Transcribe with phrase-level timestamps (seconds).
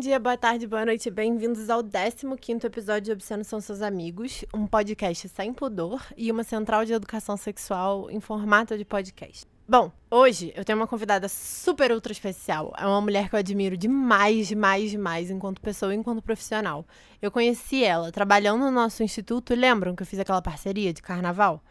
[0.00, 4.66] dia, boa tarde, boa noite, bem-vindos ao 15 episódio de Obsceno São Seus Amigos, um
[4.66, 9.46] podcast sem pudor e uma central de educação sexual em formato de podcast.
[9.68, 12.72] Bom, hoje eu tenho uma convidada super ultra especial.
[12.78, 16.86] É uma mulher que eu admiro demais, demais, demais, enquanto pessoa e enquanto profissional.
[17.20, 21.62] Eu conheci ela trabalhando no nosso instituto, lembram que eu fiz aquela parceria de carnaval?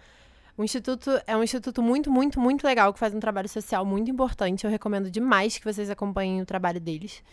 [0.56, 4.12] O instituto é um instituto muito, muito, muito legal que faz um trabalho social muito
[4.12, 4.66] importante.
[4.66, 7.24] Eu recomendo demais que vocês acompanhem o trabalho deles.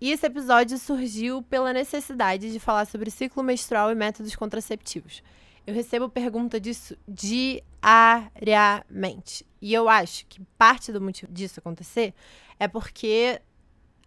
[0.00, 5.22] E esse episódio surgiu pela necessidade de falar sobre ciclo menstrual e métodos contraceptivos.
[5.66, 9.46] Eu recebo pergunta disso diariamente.
[9.60, 12.12] E eu acho que parte do motivo disso acontecer
[12.58, 13.40] é porque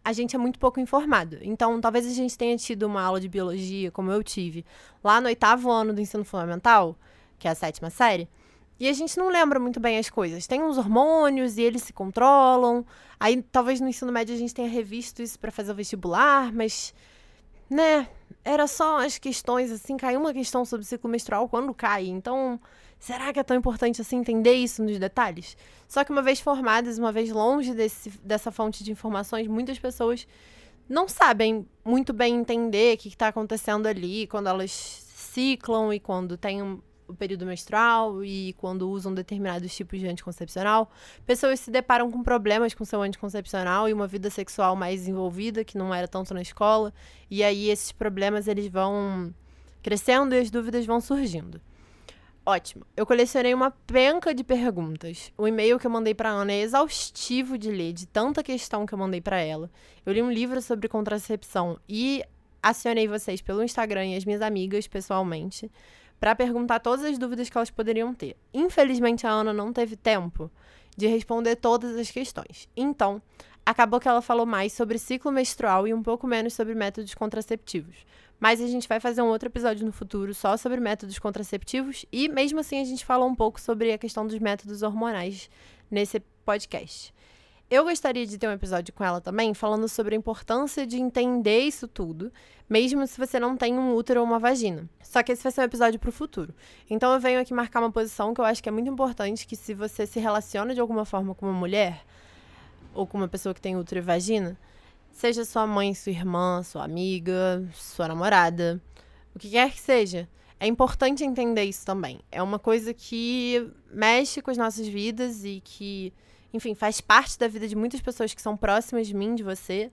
[0.03, 1.39] a gente é muito pouco informado.
[1.41, 4.63] Então, talvez a gente tenha tido uma aula de biologia, como eu tive,
[5.03, 6.95] lá no oitavo ano do ensino fundamental,
[7.39, 8.29] que é a sétima série.
[8.79, 10.47] E a gente não lembra muito bem as coisas.
[10.47, 12.85] Tem uns hormônios e eles se controlam.
[13.19, 16.93] Aí talvez no ensino médio a gente tenha revisto isso para fazer o vestibular, mas
[17.69, 18.07] né,
[18.43, 22.05] era só as questões assim, caiu uma questão sobre ciclo menstrual quando cai.
[22.07, 22.59] Então,
[22.99, 25.55] será que é tão importante assim entender isso nos detalhes?
[25.87, 30.27] Só que uma vez formadas, uma vez longe desse, dessa fonte de informações, muitas pessoas
[30.87, 36.37] não sabem muito bem entender o que está acontecendo ali quando elas ciclam e quando
[36.37, 36.61] tem
[37.07, 40.89] o período menstrual e quando usam determinados tipos de anticoncepcional.
[41.25, 45.77] Pessoas se deparam com problemas com seu anticoncepcional e uma vida sexual mais desenvolvida, que
[45.77, 46.93] não era tanto na escola.
[47.29, 49.33] E aí esses problemas eles vão
[49.81, 51.61] crescendo e as dúvidas vão surgindo.
[52.47, 52.85] Ótimo.
[52.95, 55.31] Eu colecionei uma penca de perguntas.
[55.35, 58.93] O e-mail que eu mandei para Ana é exaustivo de ler, de tanta questão que
[58.93, 59.69] eu mandei para ela.
[60.05, 62.23] Eu li um livro sobre contracepção e
[62.61, 65.71] acionei vocês pelo Instagram e as minhas amigas pessoalmente
[66.19, 68.35] para perguntar todas as dúvidas que elas poderiam ter.
[68.53, 70.49] Infelizmente, a Ana não teve tempo
[70.95, 72.69] de responder todas as questões.
[72.75, 73.21] Então,
[73.65, 78.05] acabou que ela falou mais sobre ciclo menstrual e um pouco menos sobre métodos contraceptivos.
[78.39, 82.27] Mas a gente vai fazer um outro episódio no futuro só sobre métodos contraceptivos e,
[82.27, 85.49] mesmo assim, a gente falou um pouco sobre a questão dos métodos hormonais
[85.89, 87.13] nesse podcast.
[87.67, 91.61] Eu gostaria de ter um episódio com ela também, falando sobre a importância de entender
[91.61, 92.31] isso tudo,
[92.69, 94.87] mesmo se você não tem um útero ou uma vagina.
[95.01, 96.53] Só que esse vai ser um episódio para o futuro.
[96.87, 99.55] Então eu venho aqui marcar uma posição que eu acho que é muito importante, que
[99.55, 102.05] se você se relaciona de alguma forma com uma mulher,
[102.93, 104.55] ou com uma pessoa que tem útero e vagina,
[105.11, 108.79] seja sua mãe, sua irmã, sua amiga, sua namorada,
[109.33, 112.19] o que quer que seja, é importante entender isso também.
[112.31, 116.13] É uma coisa que mexe com as nossas vidas e que
[116.55, 119.91] enfim, faz parte da vida de muitas pessoas que são próximas de mim, de você.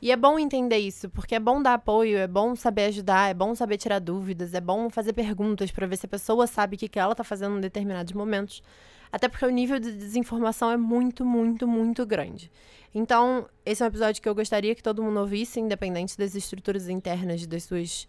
[0.00, 3.34] E é bom entender isso, porque é bom dar apoio, é bom saber ajudar, é
[3.34, 6.78] bom saber tirar dúvidas, é bom fazer perguntas para ver se a pessoa sabe o
[6.78, 8.62] que, que ela tá fazendo em determinados momentos.
[9.10, 12.50] Até porque o nível de desinformação é muito, muito, muito grande.
[12.94, 16.88] Então, esse é um episódio que eu gostaria que todo mundo ouvisse, independente das estruturas
[16.88, 18.08] internas das suas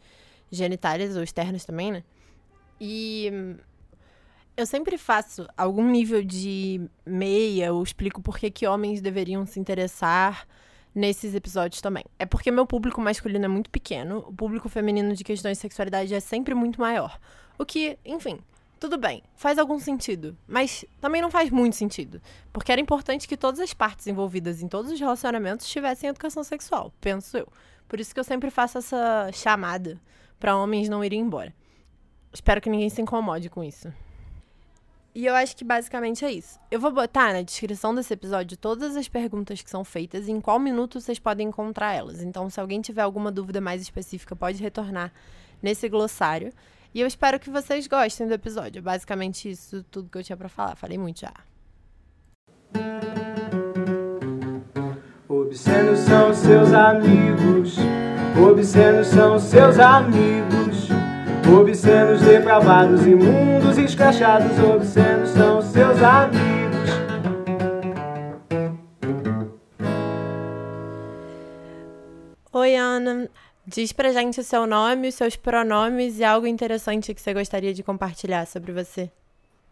[0.51, 2.03] genitárias ou externas também, né?
[2.79, 3.31] E
[4.57, 9.59] eu sempre faço algum nível de meia, ou explico por que, que homens deveriam se
[9.59, 10.47] interessar
[10.93, 12.05] nesses episódios também.
[12.17, 16.13] É porque meu público masculino é muito pequeno, o público feminino de questões de sexualidade
[16.13, 17.19] é sempre muito maior.
[17.57, 18.39] O que, enfim,
[18.79, 22.21] tudo bem, faz algum sentido, mas também não faz muito sentido,
[22.53, 26.93] porque era importante que todas as partes envolvidas em todos os relacionamentos tivessem educação sexual,
[27.01, 27.47] penso eu.
[27.87, 29.99] Por isso que eu sempre faço essa chamada
[30.39, 31.53] para homens não irem embora.
[32.33, 33.93] Espero que ninguém se incomode com isso.
[35.15, 36.59] E eu acho que basicamente é isso.
[36.69, 40.41] Eu vou botar na descrição desse episódio todas as perguntas que são feitas e em
[40.41, 42.21] qual minuto vocês podem encontrar elas.
[42.21, 45.13] Então, se alguém tiver alguma dúvida mais específica, pode retornar
[45.63, 46.51] nesse glossário.
[46.93, 48.81] E eu espero que vocês gostem do episódio.
[48.81, 50.75] Basicamente, isso tudo que eu tinha para falar.
[50.75, 51.33] Falei muito já.
[55.29, 57.77] Obscenos são seus amigos.
[58.37, 60.64] Obscenos são seus amigos.
[61.47, 66.89] Obscenos, depravados, imundos, escrachados, obscenos são seus amigos.
[72.51, 73.29] Oi, Ana.
[73.67, 77.73] Diz pra gente o seu nome, os seus pronomes e algo interessante que você gostaria
[77.73, 79.11] de compartilhar sobre você.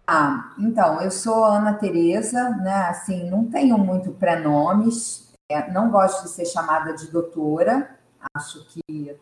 [0.05, 2.87] Ah, então, eu sou Ana Tereza, né?
[2.89, 7.97] Assim, não tenho muito prenomes, é, não gosto de ser chamada de doutora,
[8.35, 9.15] acho que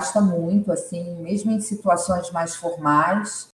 [0.00, 3.48] gosta muito, assim, mesmo em situações mais formais.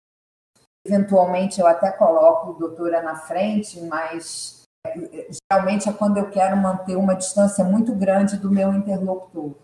[0.86, 6.98] Eventualmente eu até coloco doutora na frente, mas é, geralmente é quando eu quero manter
[6.98, 9.56] uma distância muito grande do meu interlocutor.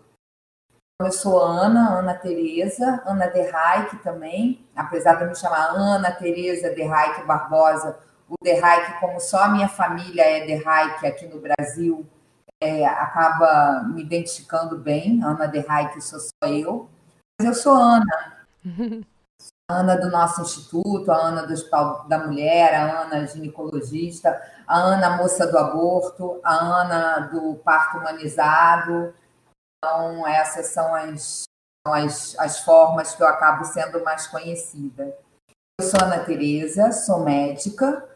[1.02, 6.10] Eu sou Ana, Ana Tereza, Ana de Reich também, apesar de eu me chamar Ana
[6.10, 11.06] Tereza de Reich Barbosa, o de Reich, como só a minha família é de Reich
[11.06, 12.06] aqui no Brasil,
[12.60, 15.62] é, acaba me identificando bem, Ana de
[15.92, 16.88] que sou só eu,
[17.38, 18.46] mas eu sou Ana.
[19.70, 25.16] Ana do nosso instituto, a Ana do Hospital da Mulher, a Ana ginecologista, a Ana
[25.16, 29.14] moça do aborto, a Ana do parto humanizado.
[29.78, 31.44] Então, essas são as,
[31.86, 35.16] as, as formas que eu acabo sendo mais conhecida.
[35.80, 38.06] Eu sou Ana Tereza, sou médica,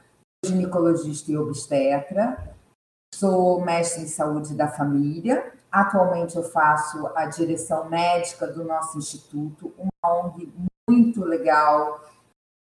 [0.44, 2.53] ginecologista e obstetra,
[3.24, 5.50] sou mestre em saúde da família.
[5.72, 10.52] Atualmente eu faço a direção médica do nosso instituto, uma ONG
[10.88, 12.04] muito legal,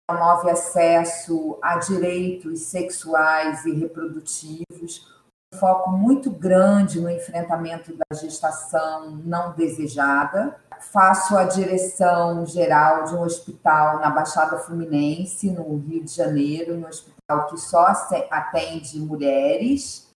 [0.08, 5.12] promove acesso a direitos sexuais e reprodutivos,
[5.52, 10.56] um foco muito grande no enfrentamento da gestação não desejada.
[10.80, 16.86] Faço a direção geral de um hospital na Baixada Fluminense, no Rio de Janeiro, um
[16.86, 17.86] hospital que só
[18.30, 20.11] atende mulheres.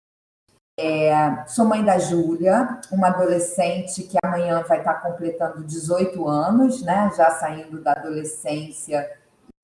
[0.76, 7.12] É, sou mãe da Júlia, uma adolescente que amanhã vai estar completando 18 anos, né?
[7.16, 9.08] Já saindo da adolescência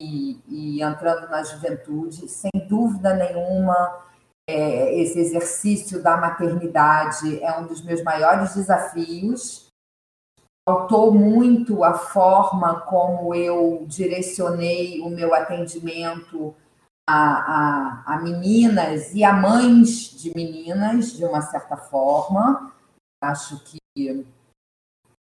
[0.00, 2.28] e, e entrando na juventude.
[2.28, 4.04] Sem dúvida nenhuma,
[4.48, 9.68] é, esse exercício da maternidade é um dos meus maiores desafios.
[10.68, 16.54] Faltou muito a forma como eu direcionei o meu atendimento
[17.10, 22.72] a, a, a meninas e a mães de meninas, de uma certa forma.
[23.20, 23.80] Acho que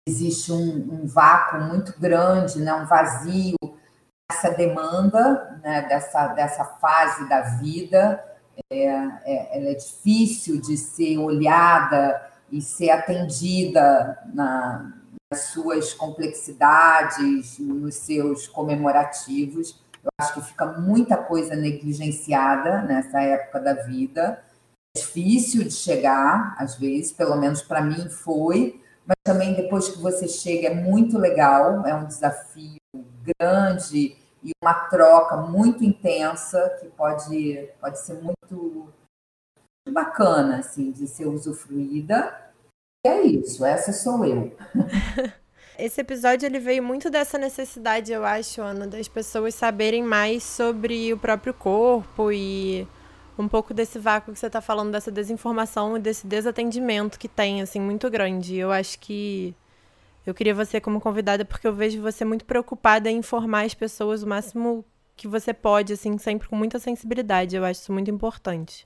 [0.07, 2.75] existe um, um vácuo muito grande, né?
[2.75, 3.57] um vazio
[4.31, 5.89] essa demanda né?
[5.89, 8.23] dessa, dessa fase da vida.
[8.71, 14.93] É, é, ela é difícil de ser olhada e ser atendida na,
[15.31, 19.81] nas suas complexidades, nos seus comemorativos.
[20.09, 24.43] Eu acho que fica muita coisa negligenciada nessa época da vida.
[24.97, 29.99] É difícil de chegar, às vezes, pelo menos para mim foi, mas também depois que
[29.99, 32.81] você chega é muito legal, é um desafio
[33.39, 38.93] grande e uma troca muito intensa que pode, pode ser muito
[39.91, 42.51] bacana assim de ser usufruída.
[43.05, 44.57] E é isso, essa sou eu.
[45.79, 51.13] Esse episódio ele veio muito dessa necessidade, eu acho, Ana, das pessoas saberem mais sobre
[51.13, 52.85] o próprio corpo e
[53.39, 57.63] um pouco desse vácuo que você está falando, dessa desinformação e desse desatendimento que tem,
[57.63, 58.57] assim, muito grande.
[58.57, 59.55] Eu acho que
[60.27, 64.25] eu queria você como convidada porque eu vejo você muito preocupada em informar as pessoas
[64.25, 64.85] o máximo
[65.17, 67.55] que você pode, assim, sempre com muita sensibilidade.
[67.55, 68.85] Eu acho isso muito importante.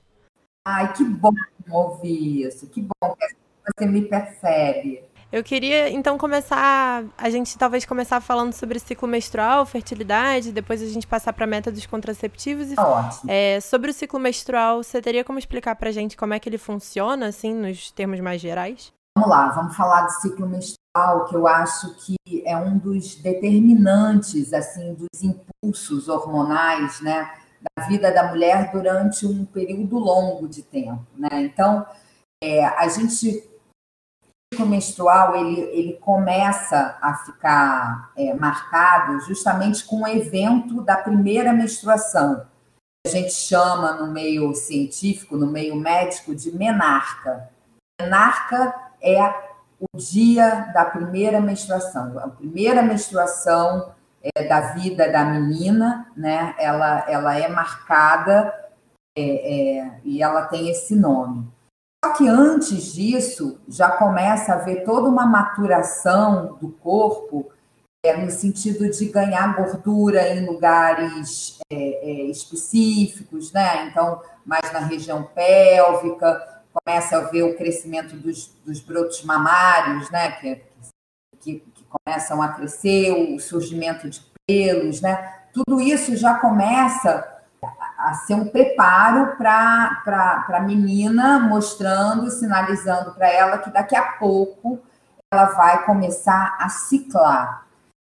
[0.63, 1.33] Ai, que bom
[1.71, 2.67] ouvir isso.
[2.67, 3.35] Que bom que
[3.65, 5.11] você me percebe.
[5.33, 10.85] Eu queria então começar, a gente talvez começar falando sobre ciclo menstrual, fertilidade, depois a
[10.85, 13.31] gente passar para métodos contraceptivos e Ótimo.
[13.31, 16.47] É, sobre o ciclo menstrual, você teria como explicar para a gente como é que
[16.47, 18.93] ele funciona, assim, nos termos mais gerais?
[19.17, 22.15] Vamos lá, vamos falar do ciclo menstrual, que eu acho que
[22.45, 27.27] é um dos determinantes, assim, dos impulsos hormonais, né,
[27.75, 31.41] da vida da mulher durante um período longo de tempo, né?
[31.41, 31.83] Então,
[32.43, 33.51] é, a gente
[34.53, 41.51] ciclo menstrual ele, ele começa a ficar é, marcado justamente com o evento da primeira
[41.51, 42.45] menstruação.
[43.05, 47.49] A gente chama no meio científico, no meio médico, de menarca.
[47.99, 49.21] Menarca é
[49.79, 52.17] o dia da primeira menstruação.
[52.19, 56.55] A primeira menstruação é, da vida da menina, né?
[56.57, 58.53] Ela, ela é marcada
[59.17, 61.45] é, é e ela tem esse nome.
[62.03, 67.49] Só que antes disso, já começa a haver toda uma maturação do corpo,
[68.05, 73.87] é, no sentido de ganhar gordura em lugares é, é, específicos, né?
[73.87, 80.31] Então, mais na região pélvica, começa a haver o crescimento dos, dos brotos mamários, né?
[80.33, 80.61] Que,
[81.39, 85.35] que, que começam a crescer, o surgimento de pelos, né?
[85.53, 87.32] Tudo isso já começa
[88.03, 94.79] a ser um preparo para a menina, mostrando, sinalizando para ela que daqui a pouco
[95.31, 97.65] ela vai começar a ciclar.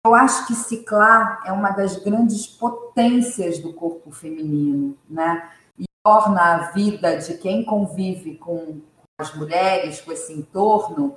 [0.05, 5.49] Eu acho que ciclar é uma das grandes potências do corpo feminino, né?
[5.79, 8.81] E torna a vida de quem convive com
[9.19, 11.17] as mulheres, com esse entorno,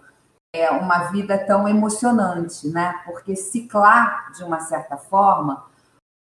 [0.53, 3.01] é uma vida tão emocionante, né?
[3.05, 5.65] Porque ciclar, de uma certa forma,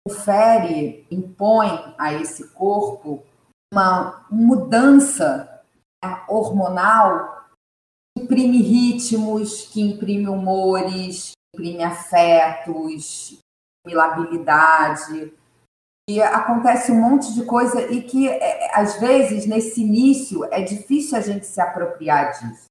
[0.07, 3.25] confere, impõe a esse corpo
[3.73, 5.62] uma mudança
[6.02, 7.47] né, hormonal
[8.17, 13.38] que imprime ritmos, que imprime humores, que imprime afetos,
[13.85, 15.33] imprime labilidade.
[16.09, 21.19] E acontece um monte de coisa e que, é, às vezes, nesse início, é difícil
[21.19, 22.64] a gente se apropriar disso.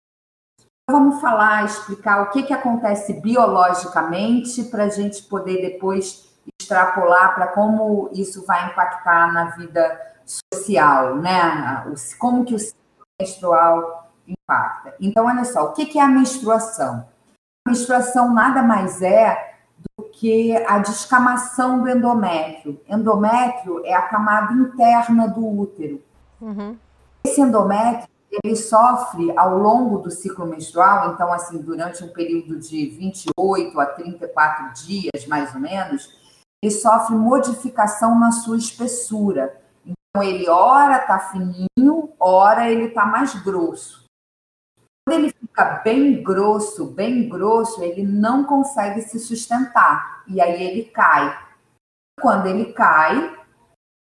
[0.90, 6.27] Vamos falar, explicar o que, que acontece biologicamente para a gente poder depois
[6.68, 10.00] extrapolar para como isso vai impactar na vida
[10.54, 11.86] social, né?
[12.20, 14.94] Como que o ciclo menstrual impacta.
[15.00, 17.08] Então, olha só, o que, é a menstruação?
[17.66, 19.56] A menstruação nada mais é
[19.98, 22.80] do que a descamação do endométrio.
[22.90, 26.02] Endométrio é a camada interna do útero.
[26.42, 26.78] Uhum.
[27.24, 28.08] Esse endométrio
[28.44, 33.86] ele sofre ao longo do ciclo menstrual, então, assim, durante um período de 28 a
[33.86, 36.18] 34 dias, mais ou menos,
[36.64, 39.62] ele sofre modificação na sua espessura.
[39.86, 44.06] Então, ele ora está fininho, ora ele está mais grosso.
[45.08, 50.84] Quando ele fica bem grosso, bem grosso, ele não consegue se sustentar e aí ele
[50.86, 51.48] cai.
[52.20, 53.38] Quando ele cai,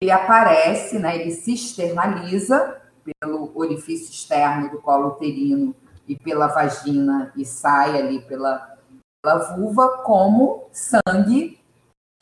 [0.03, 5.75] ele aparece, né, ele se externaliza pelo orifício externo do colo uterino
[6.09, 8.77] e pela vagina e sai ali pela,
[9.23, 11.61] pela vulva como sangue,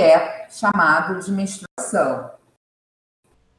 [0.00, 2.30] é chamado de menstruação.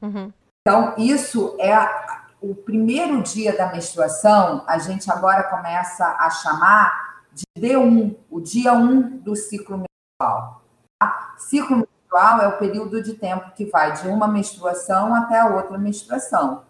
[0.02, 0.32] Uhum.
[0.60, 7.24] Então, isso é a, o primeiro dia da menstruação, a gente agora começa a chamar
[7.32, 10.62] de D1, o dia 1 do ciclo menstrual.
[10.98, 11.34] Tá?
[11.38, 15.78] Ciclo menstrual é o período de tempo que vai de uma menstruação até a outra
[15.78, 16.64] menstruação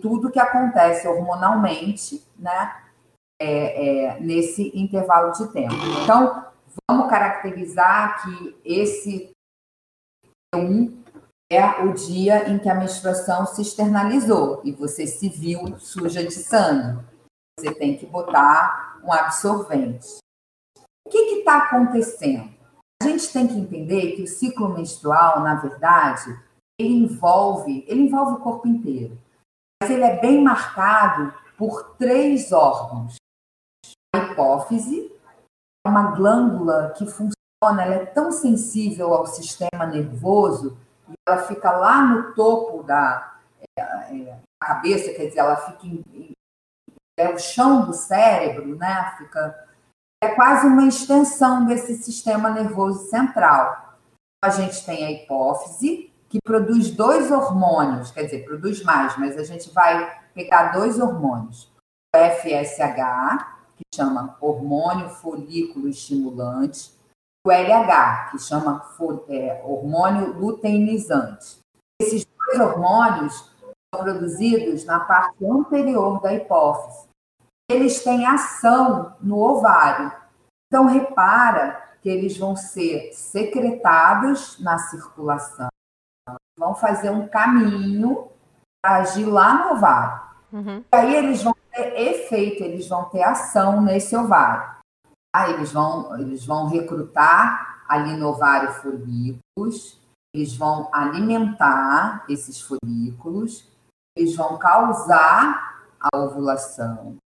[0.00, 2.74] tudo que acontece hormonalmente, né,
[3.40, 5.74] é, é, nesse intervalo de tempo.
[6.02, 6.44] Então,
[6.88, 9.30] vamos caracterizar que esse
[10.54, 11.02] 1
[11.50, 16.32] é o dia em que a menstruação se externalizou e você se viu suja de
[16.32, 17.04] sangue.
[17.58, 20.18] Você tem que botar um absorvente.
[21.06, 22.54] O que está acontecendo?
[23.02, 26.38] A gente tem que entender que o ciclo menstrual, na verdade,
[26.78, 29.18] ele envolve, ele envolve o corpo inteiro
[29.82, 33.16] mas ele é bem marcado por três órgãos.
[34.14, 35.09] A hipófise
[35.86, 40.76] uma glândula que funciona, ela é tão sensível ao sistema nervoso
[41.26, 43.38] ela fica lá no topo da
[43.76, 46.32] é, é, cabeça, quer dizer, ela fica em, em,
[47.18, 49.14] é o chão do cérebro, né?
[49.18, 49.66] Fica
[50.22, 53.98] é quase uma extensão desse sistema nervoso central.
[54.42, 59.44] A gente tem a hipófise, que produz dois hormônios, quer dizer, produz mais, mas a
[59.44, 61.70] gente vai pegar dois hormônios.
[62.14, 66.92] O FSH, que chama hormônio folículo estimulante,
[67.46, 68.86] o LH, que chama
[69.28, 71.58] é, hormônio luteinizante.
[72.00, 73.50] Esses dois hormônios
[73.94, 77.08] são produzidos na parte anterior da hipófise.
[77.70, 80.12] Eles têm ação no ovário.
[80.66, 85.68] Então, repara que eles vão ser secretados na circulação
[86.60, 88.28] vão fazer um caminho
[88.82, 90.29] para agir lá no ovário.
[90.52, 90.84] Uhum.
[90.92, 94.78] Aí eles vão ter efeito, eles vão ter ação nesse ovário.
[95.34, 100.00] Aí eles vão, eles vão recrutar ali no ovário folículos,
[100.34, 103.68] eles vão alimentar esses folículos,
[104.16, 107.16] eles vão causar a ovulação.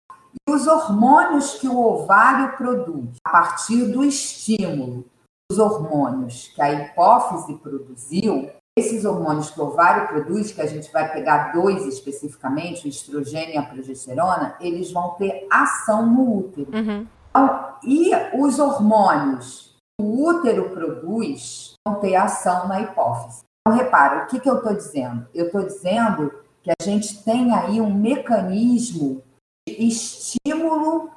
[0.48, 5.06] E os hormônios que o ovário produz a partir do estímulo,
[5.50, 10.90] os hormônios que a hipófise produziu, esses hormônios que o ovário produz, que a gente
[10.92, 16.70] vai pegar dois especificamente, o estrogênio e a progesterona, eles vão ter ação no útero.
[16.74, 17.06] Uhum.
[17.30, 23.44] Então, e os hormônios que o útero produz vão ter ação na hipófise.
[23.60, 25.26] Então, repara, o que, que eu estou dizendo?
[25.32, 29.22] Eu estou dizendo que a gente tem aí um mecanismo
[29.68, 31.10] de estímulo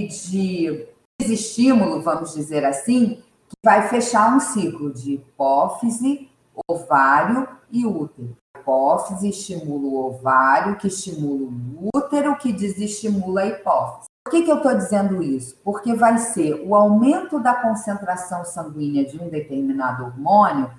[0.00, 0.88] e de
[1.20, 6.31] desestímulo, vamos dizer assim, que vai fechar um ciclo de hipófise
[6.68, 8.36] ovário e útero.
[8.54, 14.06] A hipófise estimula o ovário, que estimula o útero, que desestimula a hipófise.
[14.24, 15.56] Por que, que eu estou dizendo isso?
[15.64, 20.70] Porque vai ser o aumento da concentração sanguínea de um determinado hormônio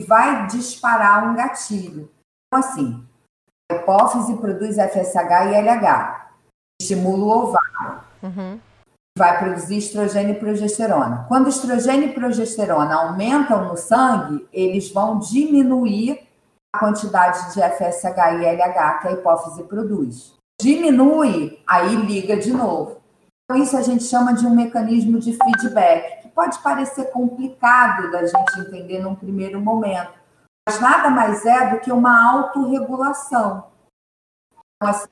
[0.00, 2.10] que vai disparar um gatilho.
[2.46, 3.06] Então, assim,
[3.70, 6.30] a hipófise produz FSH e LH,
[6.80, 8.04] estimula o ovário.
[8.22, 8.71] Uhum
[9.16, 11.26] vai produzir estrogênio e progesterona.
[11.28, 16.26] Quando estrogênio e progesterona aumentam no sangue, eles vão diminuir
[16.74, 20.34] a quantidade de FSH e LH que a hipófise produz.
[20.60, 23.02] Diminui, aí liga de novo.
[23.44, 28.24] Então, isso a gente chama de um mecanismo de feedback, que pode parecer complicado da
[28.24, 30.12] gente entender num primeiro momento,
[30.66, 33.64] mas nada mais é do que uma autorregulação.
[34.76, 35.08] Então, assim,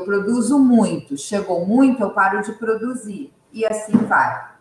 [0.00, 4.52] eu produzo muito, chegou muito, eu paro de produzir e assim vai.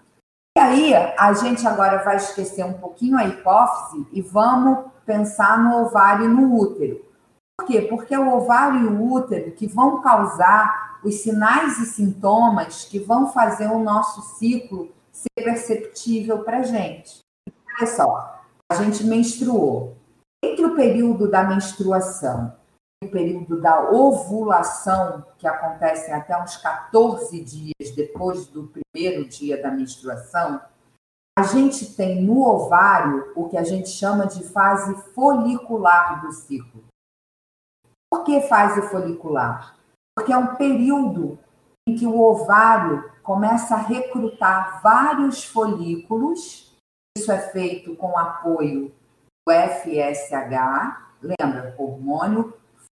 [0.55, 5.81] E aí, a gente agora vai esquecer um pouquinho a hipófise e vamos pensar no
[5.81, 7.03] ovário e no útero.
[7.57, 7.81] Por quê?
[7.81, 12.99] Porque é o ovário e o útero que vão causar os sinais e sintomas que
[12.99, 17.19] vão fazer o nosso ciclo ser perceptível para a gente.
[17.77, 18.39] Olha só,
[18.71, 19.97] a gente menstruou.
[20.43, 22.53] Entre o período da menstruação
[23.09, 30.61] período da ovulação, que acontece até uns 14 dias depois do primeiro dia da menstruação,
[31.37, 36.83] a gente tem no ovário o que a gente chama de fase folicular do ciclo.
[38.11, 39.75] Por que fase folicular?
[40.15, 41.39] Porque é um período
[41.87, 46.71] em que o ovário começa a recrutar vários folículos.
[47.17, 48.93] Isso é feito com apoio
[49.45, 51.75] do FSH, lembra?
[51.77, 52.53] Hormônio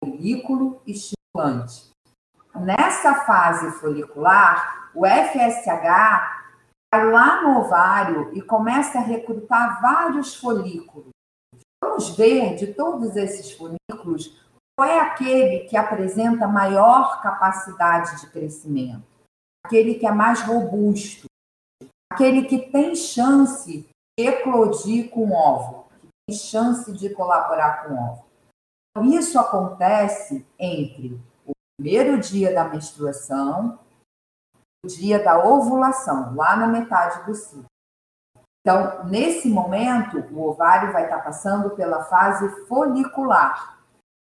[0.05, 1.91] folículo estimulante.
[2.55, 6.45] Nessa fase folicular, o FSH
[6.93, 11.09] vai lá no ovário e começa a recrutar vários folículos.
[11.83, 14.41] Vamos ver de todos esses folículos
[14.77, 19.05] qual é aquele que apresenta maior capacidade de crescimento,
[19.65, 21.27] aquele que é mais robusto,
[22.13, 27.95] aquele que tem chance de eclodir com o óvulo, que tem chance de colaborar com
[27.95, 28.24] o óvulo.
[28.97, 33.79] Então, isso acontece entre o primeiro dia da menstruação
[34.85, 37.65] e o dia da ovulação, lá na metade do ciclo.
[38.61, 43.75] Então, nesse momento, o ovário vai estar passando pela fase folicular,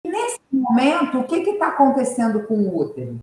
[0.04, 3.18] Nesse momento, o que está acontecendo com o útero?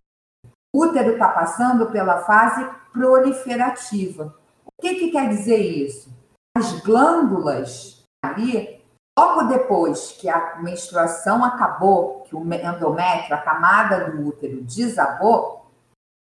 [0.73, 4.35] O útero está passando pela fase proliferativa.
[4.65, 6.11] O que, que quer dizer isso?
[6.55, 8.76] As glândulas ali,
[9.17, 15.65] logo depois que a menstruação acabou, que o endométrio, a camada do útero desabou,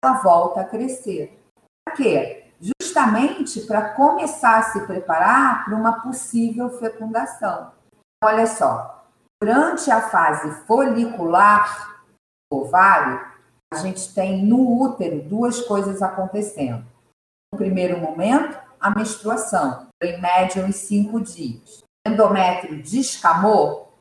[0.05, 1.43] ela volta a crescer.
[1.85, 2.53] Para quê?
[2.61, 7.73] Justamente para começar a se preparar para uma possível fecundação.
[8.23, 8.97] Olha só,
[9.43, 12.03] Durante a fase folicular
[12.51, 13.21] do ovário,
[13.71, 16.87] a gente tem no útero duas coisas acontecendo.
[17.53, 21.85] No primeiro momento, a menstruação, em média uns cinco dias.
[22.07, 23.93] Endométrio descamou,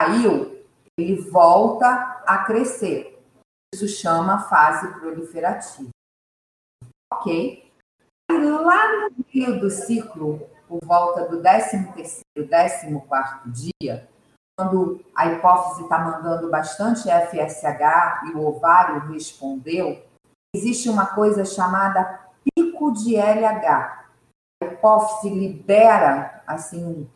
[0.00, 0.62] caiu,
[0.98, 3.18] ele volta a crescer.
[3.74, 5.88] Isso chama fase proliferativa.
[7.12, 7.72] Ok?
[8.30, 14.08] E lá no meio do ciclo, por volta do 13 terceiro, 14 quarto dia,
[14.56, 20.04] quando a hipófise está mandando bastante FSH e o ovário respondeu,
[20.54, 22.20] existe uma coisa chamada
[22.54, 24.03] pico de LH.
[24.72, 27.08] Hipófise libera assim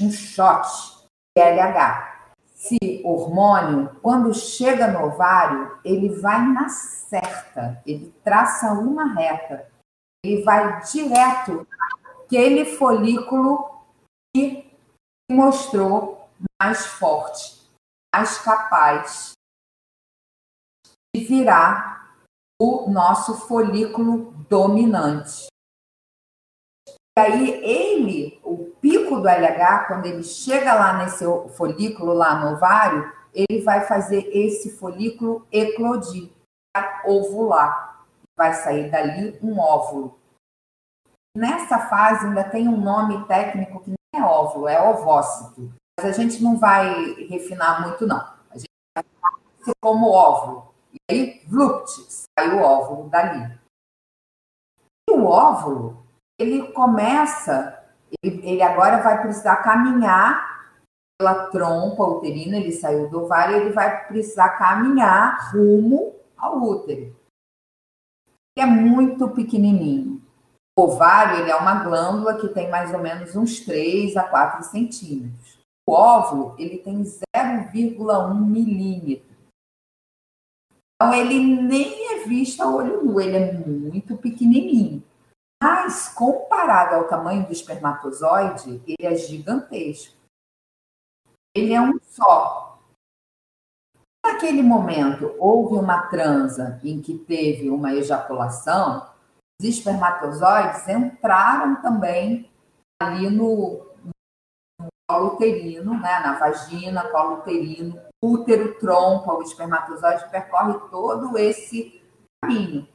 [0.00, 1.06] um, shot
[1.36, 2.18] de LH.
[2.54, 9.70] Esse hormônio, quando chega no ovário, ele vai na certa, ele traça uma reta,
[10.24, 11.66] ele vai direto
[12.24, 13.84] aquele folículo
[14.34, 14.76] que
[15.30, 16.28] mostrou
[16.60, 17.70] mais forte,
[18.14, 19.32] mais capaz
[21.14, 22.14] de virar
[22.60, 25.46] o nosso folículo dominante.
[27.18, 31.24] Aí ele, o pico do LH, quando ele chega lá nesse
[31.56, 36.30] folículo lá no ovário, ele vai fazer esse folículo eclodir,
[36.76, 38.06] vai ovular.
[38.36, 40.16] Vai sair dali um óvulo.
[41.36, 45.72] Nessa fase ainda tem um nome técnico que não é óvulo, é ovócito.
[45.98, 48.20] Mas a gente não vai refinar muito, não.
[48.50, 49.04] A gente vai
[49.64, 50.72] ser como óvulo.
[50.92, 53.58] E aí, vlupt, sai o óvulo dali.
[55.08, 56.07] E o óvulo,
[56.38, 57.82] ele começa,
[58.22, 60.48] ele, ele agora vai precisar caminhar
[61.18, 67.16] pela trompa uterina, ele saiu do ovário, ele vai precisar caminhar rumo ao útero.
[68.56, 70.22] É muito pequenininho.
[70.78, 74.62] O ovário ele é uma glândula que tem mais ou menos uns 3 a 4
[74.64, 75.58] centímetros.
[75.88, 79.26] O óvulo ele tem 0,1 milímetro.
[80.94, 84.97] Então, ele nem é visto a olho nu, ele é muito pequenininho.
[85.62, 90.16] Mas, comparado ao tamanho do espermatozoide, ele é gigantesco.
[91.54, 92.78] Ele é um só.
[94.24, 99.08] Naquele momento, houve uma transa em que teve uma ejaculação,
[99.60, 102.48] os espermatozoides entraram também
[103.00, 103.88] ali no,
[105.08, 112.02] colo uterino, né, na vagina, colo uterino, útero, trompa, o espermatozoide percorre todo esse
[112.42, 112.86] caminho.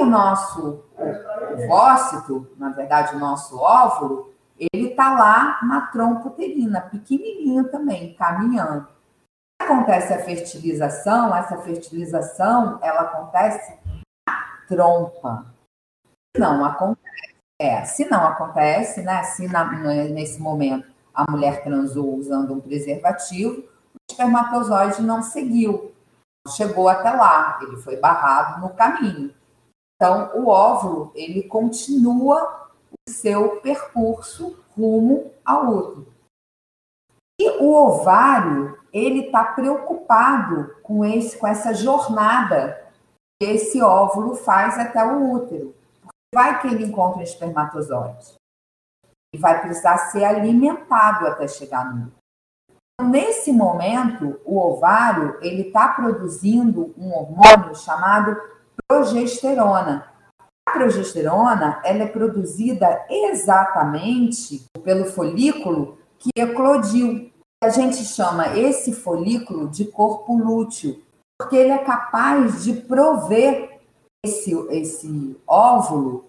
[0.00, 0.82] O nosso
[1.52, 8.88] ovócito, na verdade, o nosso óvulo, ele está lá na trompa uterina, pequenininho também, caminhando.
[9.60, 13.78] Acontece a fertilização, essa fertilização, ela acontece
[14.26, 15.44] na trompa.
[16.36, 19.22] Não acontece É, se não acontece, né?
[19.24, 19.70] Se na,
[20.08, 25.94] nesse momento a mulher transou usando um preservativo, o espermatozoide não seguiu,
[26.48, 29.34] chegou até lá, ele foi barrado no caminho.
[30.00, 36.14] Então, o óvulo ele continua o seu percurso rumo ao útero.
[37.38, 42.82] E o ovário ele está preocupado com esse, com essa jornada
[43.38, 45.74] que esse óvulo faz até o útero.
[46.34, 48.36] Vai que ele encontra um espermatozoide
[49.34, 52.20] e vai precisar ser alimentado até chegar no útero.
[52.94, 58.34] Então, nesse momento, o ovário ele está produzindo um hormônio chamado
[58.86, 60.10] progesterona.
[60.68, 67.30] A progesterona ela é produzida exatamente pelo folículo que eclodiu.
[67.62, 71.02] A gente chama esse folículo de corpo lúteo,
[71.38, 73.80] porque ele é capaz de prover
[74.24, 76.24] esse, esse óvulo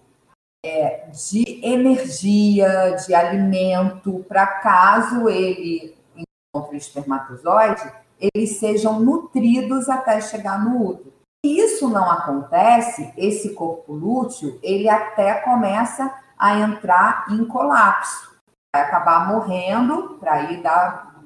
[0.64, 10.20] é, de energia, de alimento, para caso ele encontre o espermatozoide, eles sejam nutridos até
[10.20, 11.11] chegar no útero.
[11.44, 18.36] Isso não acontece, esse corpo lúteo, ele até começa a entrar em colapso.
[18.74, 21.20] Vai acabar morrendo para ir dar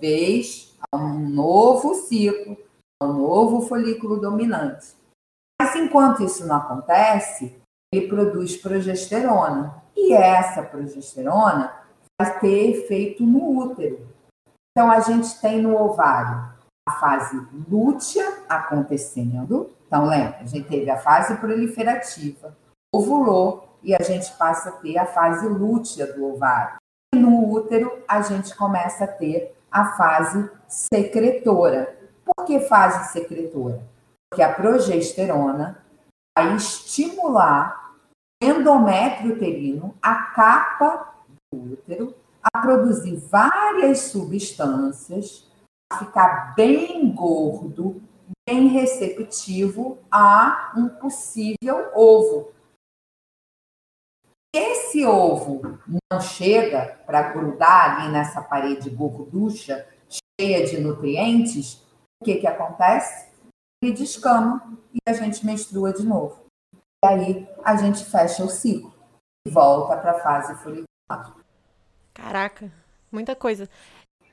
[0.00, 2.56] vez a um novo ciclo,
[3.00, 4.96] a um novo folículo dominante.
[5.60, 7.60] Mas enquanto isso não acontece,
[7.92, 9.82] ele produz progesterona.
[9.94, 11.74] E essa progesterona
[12.20, 14.08] vai ter efeito no útero.
[14.70, 16.57] Então, a gente tem no ovário
[16.88, 19.70] a fase lútea acontecendo.
[19.86, 22.56] Então, lembra, a gente teve a fase proliferativa,
[22.94, 26.78] ovulou e a gente passa a ter a fase lútea do ovário.
[27.14, 31.96] E no útero, a gente começa a ter a fase secretora.
[32.24, 33.82] Por que fase secretora?
[34.30, 35.82] Porque a progesterona
[36.36, 37.94] vai estimular
[38.42, 41.14] o endométrio uterino, a capa
[41.52, 45.47] do útero, a produzir várias substâncias,
[45.96, 48.02] ficar bem gordo,
[48.46, 52.52] bem receptivo a um possível ovo.
[54.54, 55.78] Esse ovo
[56.10, 59.86] não chega para grudar ali nessa parede gorducha,
[60.40, 61.82] cheia de nutrientes,
[62.20, 63.28] o que, que acontece?
[63.82, 66.46] Ele descama e a gente menstrua de novo.
[67.04, 68.92] E aí a gente fecha o ciclo
[69.46, 71.36] e volta para a fase folicular.
[72.12, 72.72] Caraca,
[73.12, 73.68] muita coisa.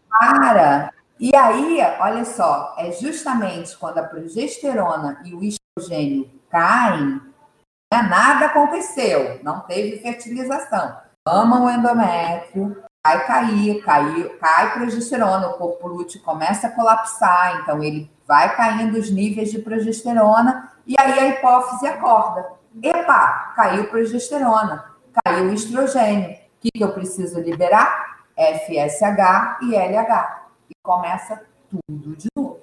[0.10, 0.92] Para!
[1.20, 7.22] E aí, olha só, é justamente quando a progesterona e o estrogênio caem,
[7.94, 10.98] né, nada aconteceu, não teve fertilização.
[11.26, 17.82] Ama o endométrio, vai cair, cai, cai progesterona, o corpo lúteo começa a colapsar, então
[17.82, 22.46] ele vai caindo os níveis de progesterona e aí a hipófise acorda.
[22.84, 24.84] Epa, caiu progesterona,
[25.24, 26.32] caiu estrogênio.
[26.32, 28.18] O que, que eu preciso liberar?
[28.36, 30.45] FSH e LH.
[30.86, 32.62] Começa tudo de novo.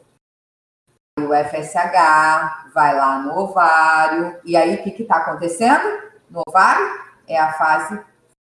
[1.19, 4.41] O FSH vai lá no ovário.
[4.45, 6.87] E aí, o que está acontecendo no ovário?
[7.27, 8.01] É a fase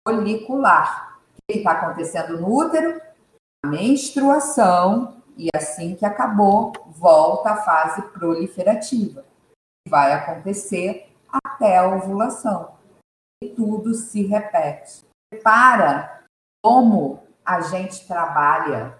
[0.07, 1.19] folicular.
[1.38, 3.01] O que está acontecendo no útero?
[3.65, 9.25] A menstruação e assim que acabou, volta à fase proliferativa.
[9.89, 12.75] Vai acontecer até a ovulação.
[13.43, 15.05] E tudo se repete.
[15.43, 16.23] Para
[16.63, 18.97] como a gente trabalha,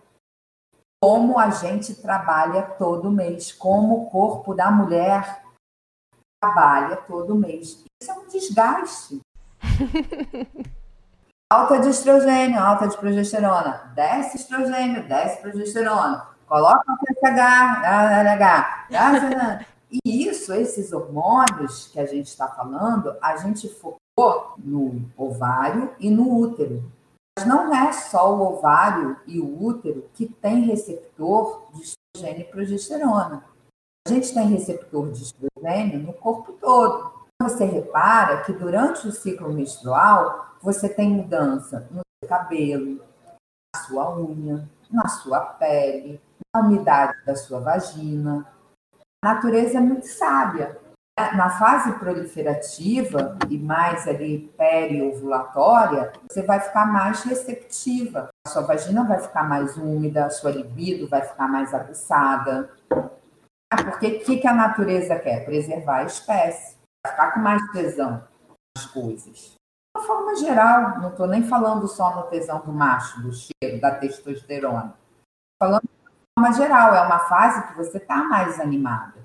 [1.06, 5.44] como a gente trabalha todo mês, como o corpo da mulher
[6.42, 7.86] trabalha todo mês.
[8.02, 9.22] Isso é um desgaste.
[11.48, 13.94] Alta de estrogênio, alta de progesterona.
[13.94, 16.28] Desce estrogênio, desce progesterona.
[16.48, 17.86] Coloca o FSH,
[18.24, 19.66] LH.
[19.92, 26.10] E isso, esses hormônios que a gente está falando, a gente focou no ovário e
[26.10, 26.92] no útero.
[27.38, 32.52] Mas não é só o ovário e o útero que tem receptor de estrogênio e
[32.52, 33.44] progesterona.
[34.08, 37.12] A gente tem receptor de estrogênio no corpo todo.
[37.42, 43.02] Você repara que durante o ciclo menstrual, você tem mudança no seu cabelo,
[43.76, 46.22] na sua unha, na sua pele,
[46.56, 48.48] na umidade da sua vagina.
[49.24, 50.80] A natureza é muito sábia.
[51.18, 58.30] Na fase proliferativa e mais ali periovulatória, você vai ficar mais receptiva.
[58.46, 62.70] A sua vagina vai ficar mais úmida, a sua libido vai ficar mais aguçada.
[63.72, 65.46] Ah, porque o que, que a natureza quer?
[65.46, 66.76] Preservar a espécie.
[67.08, 68.22] Ficar com mais tesão
[68.76, 69.56] nas coisas
[69.96, 73.96] uma forma geral, não estou nem falando só no tesão do macho, do cheiro, da
[73.96, 74.94] testosterona.
[75.62, 79.25] Falando de forma geral, é uma fase que você está mais animada,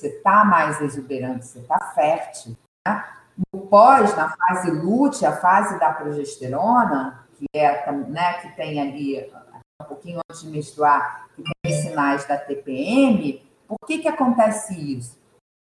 [0.00, 2.56] você está mais exuberante, você está fértil.
[2.86, 3.04] Né?
[3.52, 9.32] No pós, na fase lute, a fase da progesterona, que é, né, que tem ali
[9.80, 15.18] um pouquinho antes de menstruar, que tem sinais da TPM, por que que acontece isso?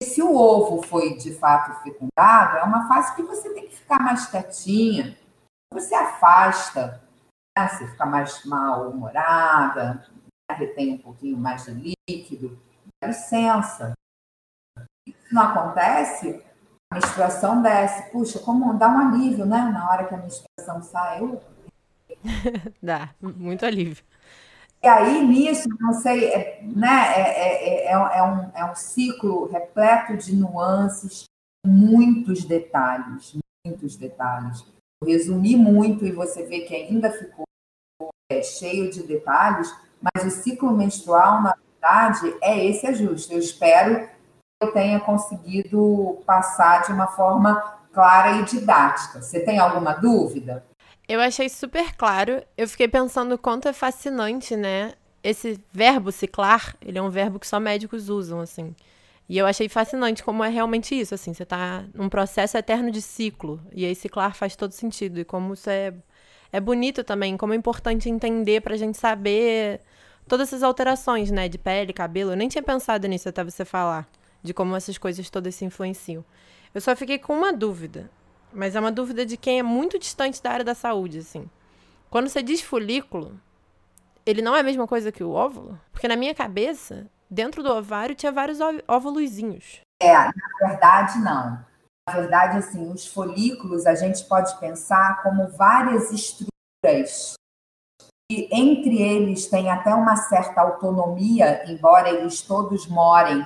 [0.02, 3.98] Se o ovo foi de fato fecundado, é uma fase que você tem que ficar
[3.98, 5.18] mais quietinha,
[5.72, 7.02] você afasta,
[7.56, 7.68] né?
[7.68, 10.54] você fica mais mal-humorada, né?
[10.54, 12.58] retém um pouquinho mais de líquido,
[13.02, 13.97] dá licença.
[15.08, 16.42] Isso não acontece,
[16.90, 18.10] a menstruação desce.
[18.10, 19.70] Puxa, como dá um alívio, né?
[19.72, 21.20] Na hora que a menstruação sai.
[21.20, 21.40] Eu...
[22.82, 24.02] dá, muito alívio.
[24.82, 29.46] E aí, nisso, não sei, é, né, é, é, é, é, um, é um ciclo
[29.46, 31.24] repleto de nuances,
[31.66, 34.64] muitos detalhes, muitos detalhes.
[35.02, 37.44] Eu resumi muito e você vê que ainda ficou
[38.30, 43.32] é, cheio de detalhes, mas o ciclo menstrual, na verdade, é esse ajuste.
[43.32, 44.08] Eu espero
[44.60, 47.54] eu tenha conseguido passar de uma forma
[47.92, 49.22] clara e didática.
[49.22, 50.64] Você tem alguma dúvida?
[51.08, 52.42] Eu achei super claro.
[52.56, 54.94] Eu fiquei pensando o quanto é fascinante, né?
[55.22, 58.74] Esse verbo ciclar, ele é um verbo que só médicos usam, assim.
[59.28, 63.02] E eu achei fascinante como é realmente isso, assim, você tá num processo eterno de
[63.02, 65.92] ciclo, e aí ciclar faz todo sentido, e como isso é,
[66.50, 69.82] é bonito também, como é importante entender pra gente saber
[70.26, 72.32] todas essas alterações, né, de pele, cabelo.
[72.32, 74.08] Eu nem tinha pensado nisso até você falar,
[74.42, 76.24] de como essas coisas todas se influenciam.
[76.74, 78.10] Eu só fiquei com uma dúvida.
[78.52, 81.48] Mas é uma dúvida de quem é muito distante da área da saúde, assim.
[82.08, 83.38] Quando você diz folículo,
[84.24, 85.78] ele não é a mesma coisa que o óvulo?
[85.92, 89.80] Porque na minha cabeça, dentro do ovário tinha vários óvulozinhos.
[90.02, 91.64] É, na verdade, não.
[92.08, 97.34] Na verdade, assim, os folículos a gente pode pensar como várias estruturas
[98.30, 103.42] e entre eles tem até uma certa autonomia, embora eles todos morem.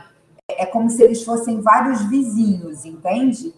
[0.58, 3.54] É como se eles fossem vários vizinhos, entende?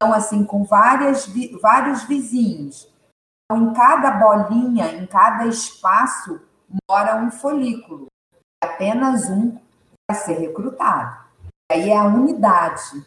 [0.00, 1.26] são assim com várias,
[1.60, 2.88] vários vizinhos.
[3.44, 6.40] Então, em cada bolinha, em cada espaço,
[6.88, 8.06] mora um folículo.
[8.62, 9.58] Apenas um
[10.10, 11.22] vai ser recrutado.
[11.70, 13.04] Aí é a unidade,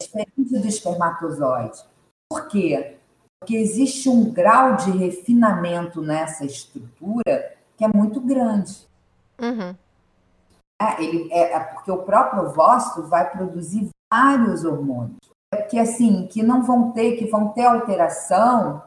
[0.00, 1.82] diferente do espermatozoide.
[2.30, 2.96] Por quê?
[3.40, 8.86] Porque existe um grau de refinamento nessa estrutura que é muito grande.
[9.40, 9.74] Uhum.
[10.80, 15.18] É, ele, é, é porque o próprio ovócito vai produzir vários hormônios
[15.68, 18.82] que assim que não vão ter que vão ter alteração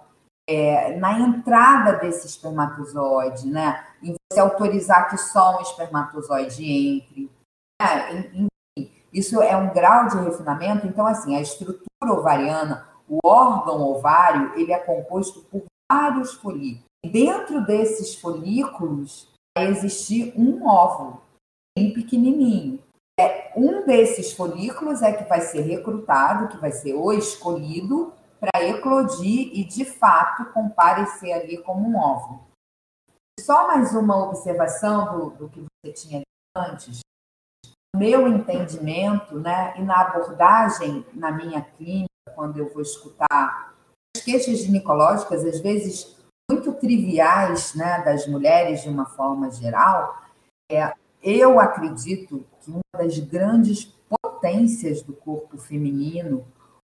[0.48, 3.86] é, na entrada desse espermatozoide, né?
[4.02, 7.30] Em você autorizar que só um espermatozoide entre.
[7.82, 8.32] Né?
[8.34, 10.86] Enfim, isso é um grau de refinamento.
[10.86, 16.84] Então, assim, a estrutura ovariana, o órgão ovário, ele é composto por vários folículos.
[17.06, 21.22] Dentro desses folículos vai existir um óvulo,
[21.76, 22.82] pequenininho.
[23.20, 28.64] É, um desses folículos é que vai ser recrutado, que vai ser o escolhido para
[28.64, 32.42] eclodir e, de fato, comparecer ali como um óvulo.
[33.40, 36.22] Só mais uma observação do, do que você tinha
[36.56, 37.00] antes.
[37.96, 43.74] Meu entendimento, né, e na abordagem na minha clínica, quando eu vou escutar
[44.16, 46.18] as queixas ginecológicas, às vezes
[46.50, 50.22] muito triviais, né, das mulheres de uma forma geral,
[50.72, 56.46] é, eu acredito que uma das grandes potências do corpo feminino,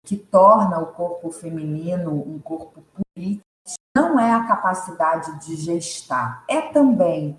[0.05, 3.43] que torna o corpo feminino um corpo político,
[3.95, 7.37] não é a capacidade de gestar, é também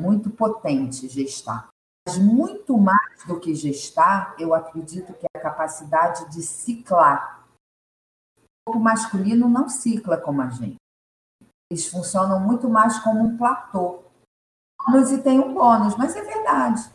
[0.00, 1.68] muito potente gestar.
[2.06, 7.44] Mas muito mais do que gestar, eu acredito que é a capacidade de ciclar.
[8.38, 10.76] O corpo masculino não cicla como a gente.
[11.70, 14.04] Eles funcionam muito mais como um platô.
[15.12, 16.90] E tem um bônus, mas é verdade.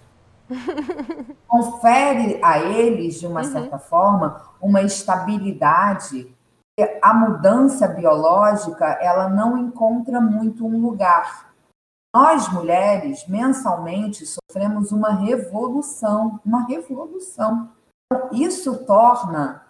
[1.48, 3.52] confere a eles, de uma uhum.
[3.52, 6.34] certa forma, uma estabilidade.
[7.02, 11.54] A mudança biológica ela não encontra muito um lugar.
[12.16, 17.70] Nós, mulheres, mensalmente sofremos uma revolução, uma revolução.
[18.32, 19.64] Isso torna,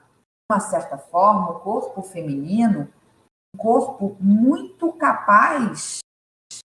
[0.50, 2.88] de uma certa forma, o corpo feminino
[3.56, 6.00] um corpo muito capaz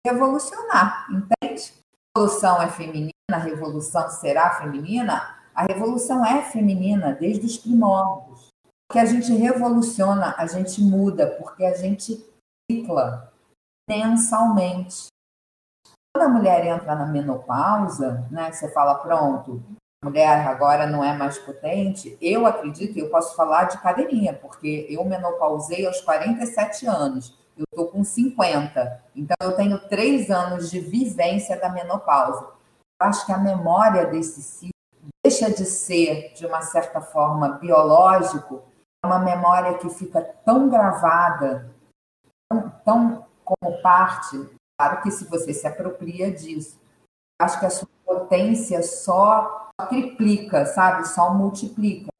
[0.06, 1.74] revolucionar, entende?
[2.16, 8.48] A revolução é feminina a revolução será feminina, a revolução é feminina desde os primórdios.
[8.90, 12.26] Que a gente revoluciona, a gente muda, porque a gente
[12.72, 13.34] cicla
[13.90, 15.08] mensalmente.
[16.16, 19.62] Quando a mulher entra na menopausa, né, você fala, pronto,
[20.02, 24.88] a mulher agora não é mais potente, eu acredito, eu posso falar de cadeirinha, porque
[24.90, 30.80] eu menopausei aos 47 anos, eu estou com 50, então eu tenho três anos de
[30.80, 32.58] vivência da menopausa
[33.00, 34.72] acho que a memória desse ciclo
[35.24, 38.64] deixa de ser, de uma certa forma, biológico,
[39.04, 41.70] é uma memória que fica tão gravada,
[42.50, 44.50] tão, tão como parte.
[44.80, 46.80] Claro que se você se apropria disso,
[47.42, 51.08] acho que a sua potência só triplica, sabe?
[51.08, 52.12] Só multiplica.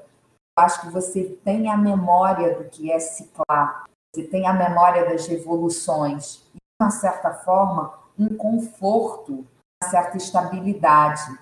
[0.58, 3.86] Acho que você tem a memória do que é ciclar,
[4.24, 9.46] tem a memória das revoluções, e, de uma certa forma, um conforto,
[9.82, 11.40] uma certa estabilidade.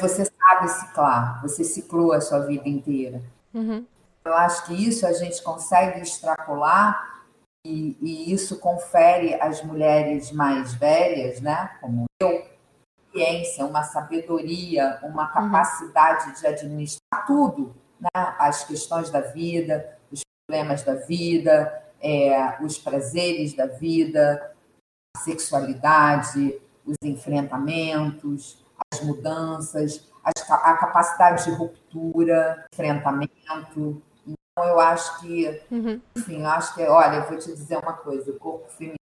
[0.00, 3.22] Você sabe ciclar, você ciclou a sua vida inteira.
[3.52, 3.86] Uhum.
[4.24, 7.22] Eu acho que isso a gente consegue extrapolar
[7.66, 12.44] e, e, isso confere às mulheres mais velhas, né, como eu,
[13.12, 15.32] ciência, uma sabedoria, uma uhum.
[15.32, 16.34] capacidade uhum.
[16.34, 23.54] de administrar tudo, né, as questões da vida, os problemas da vida, é, os prazeres
[23.54, 24.52] da vida,
[25.16, 28.62] a sexualidade, os enfrentamentos,
[28.92, 34.02] as mudanças, a capacidade de ruptura, enfrentamento.
[34.26, 36.00] Então, eu acho que, uhum.
[36.14, 38.98] enfim, eu acho que, olha, eu vou te dizer uma coisa: o corpo feminino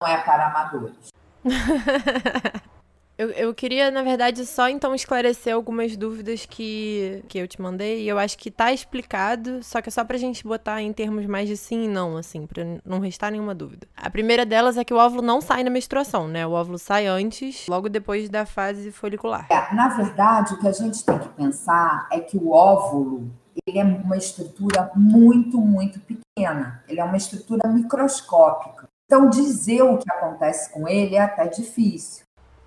[0.00, 1.08] não é para amadores.
[3.18, 8.02] Eu, eu queria, na verdade, só então esclarecer algumas dúvidas que, que eu te mandei.
[8.02, 11.26] E eu acho que tá explicado, só que é só pra gente botar em termos
[11.26, 13.86] mais de sim e não, assim, pra não restar nenhuma dúvida.
[13.96, 16.46] A primeira delas é que o óvulo não sai na menstruação, né?
[16.46, 19.46] O óvulo sai antes, logo depois da fase folicular.
[19.50, 23.30] É, na verdade, o que a gente tem que pensar é que o óvulo
[23.66, 26.82] ele é uma estrutura muito, muito pequena.
[26.88, 28.88] Ele é uma estrutura microscópica.
[29.06, 32.21] Então, dizer o que acontece com ele é até difícil.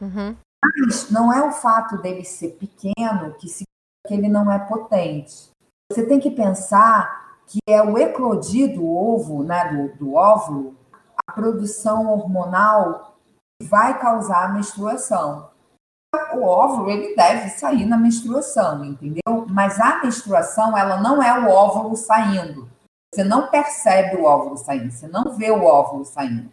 [0.05, 0.35] Uhum.
[0.63, 3.65] Mas não é o fato dele ser pequeno que significa
[4.07, 5.49] que ele não é potente.
[5.91, 10.75] Você tem que pensar que é o eclodir do ovo, né, do, do óvulo,
[11.27, 13.17] a produção hormonal
[13.59, 15.49] que vai causar a menstruação.
[16.33, 19.45] O óvulo ele deve sair na menstruação, entendeu?
[19.49, 22.69] Mas a menstruação ela não é o óvulo saindo.
[23.13, 26.51] Você não percebe o óvulo saindo, você não vê o óvulo saindo.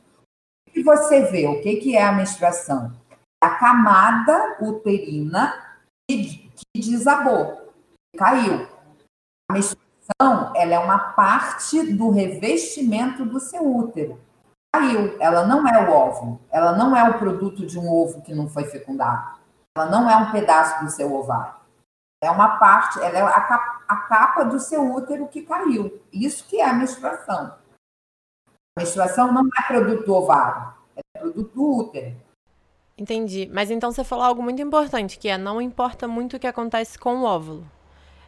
[0.69, 1.47] O que você vê?
[1.47, 2.93] O que, que é a menstruação?
[3.43, 5.53] A camada uterina
[6.09, 7.73] que, que desabou,
[8.17, 8.69] caiu.
[9.51, 14.21] A menstruação ela é uma parte do revestimento do seu útero.
[14.73, 18.33] Caiu, ela não é o óvulo, ela não é o produto de um ovo que
[18.33, 19.39] não foi fecundado,
[19.77, 21.57] ela não é um pedaço do seu ovário.
[22.23, 26.01] É uma parte, ela é a capa, a capa do seu útero que caiu.
[26.13, 27.59] Isso que é a menstruação.
[28.47, 32.17] A menstruação não é produto do ovário, é produto do útero.
[32.97, 33.49] Entendi.
[33.53, 36.99] Mas então você falou algo muito importante, que é não importa muito o que acontece
[36.99, 37.67] com o óvulo.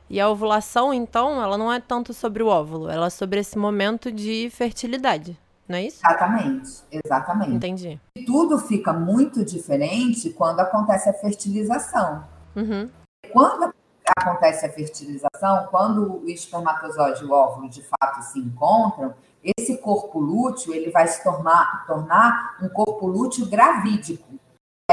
[0.08, 3.56] E a ovulação, então, ela não é tanto sobre o óvulo, ela é sobre esse
[3.56, 6.00] momento de fertilidade, não é isso?
[6.04, 7.52] Exatamente, exatamente.
[7.52, 8.00] Entendi.
[8.26, 12.22] Tudo fica muito diferente quando acontece a fertilização.
[12.54, 12.90] Uhum.
[13.32, 13.72] Quando
[14.16, 19.14] acontece a fertilização, quando o espermatozoide e o óvulo de fato se encontram,
[19.58, 24.33] esse corpo lúteo ele vai se tornar, tornar um corpo lúteo gravídico.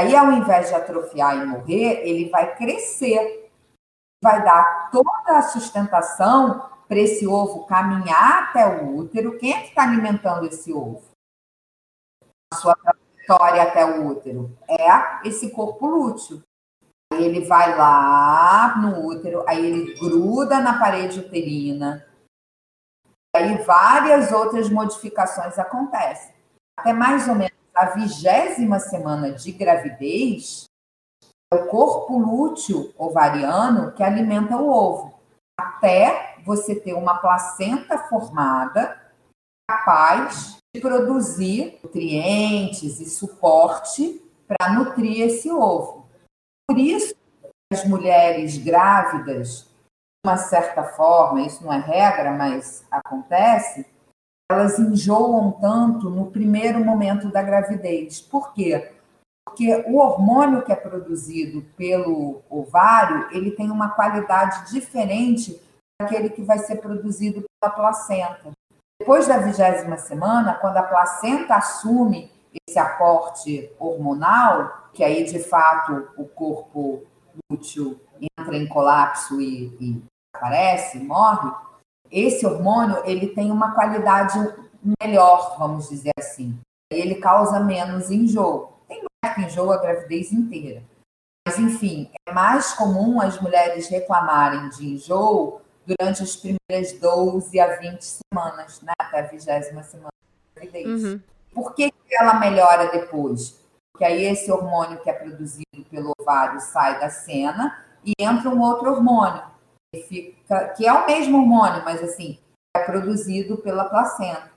[0.02, 3.48] Aí, ao invés de atrofiar e morrer, ele vai crescer,
[4.20, 9.38] vai dar toda a sustentação para esse ovo caminhar até o útero.
[9.38, 11.00] Quem é que está alimentando esse ovo?
[12.52, 16.42] A sua trajetória até o útero é esse corpo lúteo.
[17.12, 22.04] Aí ele vai lá no útero, aí ele gruda na parede uterina.
[23.36, 26.34] Aí várias outras modificações acontecem.
[26.76, 30.64] Até mais ou menos a vigésima semana de gravidez,
[31.52, 35.20] é o corpo lúteo ovariano que alimenta o ovo,
[35.58, 39.00] até você ter uma placenta formada
[39.70, 46.06] capaz de produzir nutrientes e suporte para nutrir esse ovo.
[46.68, 47.14] Por isso,
[47.72, 49.64] as mulheres grávidas,
[50.24, 53.86] de uma certa forma, isso não é regra, mas acontece,
[54.50, 58.20] elas enjoam tanto no primeiro momento da gravidez.
[58.20, 58.92] Por quê?
[59.46, 65.60] Porque o hormônio que é produzido pelo ovário, ele tem uma qualidade diferente
[66.00, 68.50] daquele que vai ser produzido pela placenta.
[69.00, 72.30] Depois da vigésima semana, quando a placenta assume
[72.68, 77.02] esse aporte hormonal, que aí de fato o corpo
[77.50, 78.00] útil
[78.38, 80.02] entra em colapso e, e
[80.34, 81.50] aparece, morre,
[82.12, 84.38] esse hormônio ele tem uma qualidade
[85.00, 86.58] melhor, vamos dizer assim.
[86.92, 88.72] Ele causa menos enjoo.
[88.86, 90.82] Tem mulher que enjoa a gravidez inteira.
[91.46, 97.76] Mas, enfim, é mais comum as mulheres reclamarem de enjoo durante as primeiras 12 a
[97.76, 98.92] 20 semanas, né?
[99.00, 100.12] até a vigésima semana
[100.54, 101.04] da gravidez.
[101.04, 101.20] Uhum.
[101.52, 103.60] Por que, que ela melhora depois?
[103.92, 108.60] Porque aí esse hormônio que é produzido pelo ovário sai da cena e entra um
[108.60, 109.42] outro hormônio,
[110.00, 112.38] fica, que é o mesmo hormônio, mas assim,
[112.74, 114.50] é produzido pela placenta.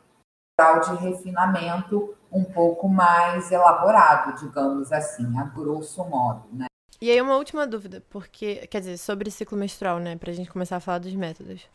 [0.58, 6.66] Grau de refinamento um pouco mais elaborado, digamos assim, a grosso modo, né?
[7.02, 10.78] E aí uma última dúvida, porque, quer dizer, sobre ciclo menstrual, né, pra gente começar
[10.78, 11.68] a falar dos métodos.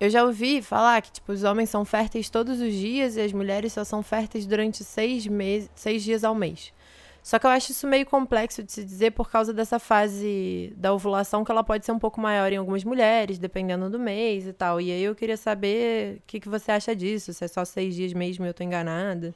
[0.00, 3.32] Eu já ouvi falar que, tipo, os homens são férteis todos os dias e as
[3.32, 6.72] mulheres só são férteis durante seis, meses, seis dias ao mês.
[7.22, 10.92] Só que eu acho isso meio complexo de se dizer por causa dessa fase da
[10.92, 14.52] ovulação, que ela pode ser um pouco maior em algumas mulheres, dependendo do mês e
[14.52, 14.80] tal.
[14.80, 17.94] E aí eu queria saber o que, que você acha disso, se é só seis
[17.94, 19.32] dias mesmo e eu tô enganada.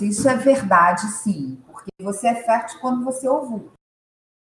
[0.00, 1.62] Isso é verdade, sim.
[1.66, 3.70] Porque você é fértil quando você ovula.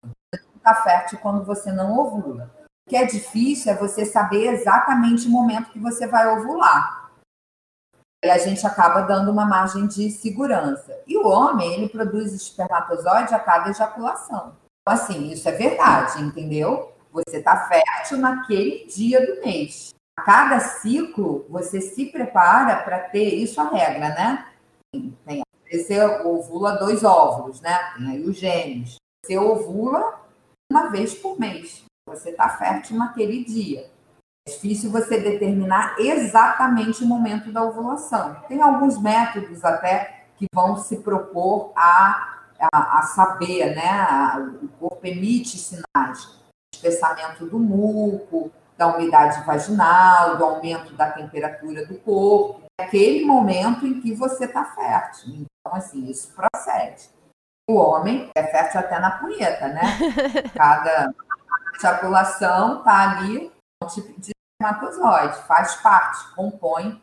[0.03, 2.51] Você não está fértil quando você não ovula.
[2.87, 7.04] O que é difícil é você saber exatamente o momento que você vai ovular.
[8.31, 10.97] A gente acaba dando uma margem de segurança.
[11.07, 14.57] E o homem, ele produz espermatozoide a cada ejaculação.
[14.83, 16.93] Então, assim, isso é verdade, entendeu?
[17.13, 19.95] Você está fértil naquele dia do mês.
[20.19, 24.47] A cada ciclo, você se prepara para ter isso a regra, né?
[25.25, 27.79] Tem, você ovula dois óvulos, né?
[27.97, 28.97] Tem aí os gêmeos.
[29.25, 30.21] Você ovula
[30.71, 31.85] uma vez por mês.
[32.09, 33.91] Você está fértil naquele dia.
[34.47, 38.37] É difícil você determinar exatamente o momento da ovulação.
[38.47, 42.43] Tem alguns métodos até que vão se propor a,
[42.73, 44.57] a, a saber, né?
[44.63, 46.39] O corpo emite sinais.
[46.75, 52.65] Espessamento do muco, da umidade vaginal, do aumento da temperatura do corpo.
[52.79, 55.33] Aquele momento em que você está fértil.
[55.33, 57.09] Então, assim, isso procede.
[57.71, 59.83] O homem é fértil até na punheta, né?
[60.55, 61.15] Cada
[61.79, 63.51] ejaculação está ali
[63.83, 67.01] um tipo de espermatozoide, faz parte, compõe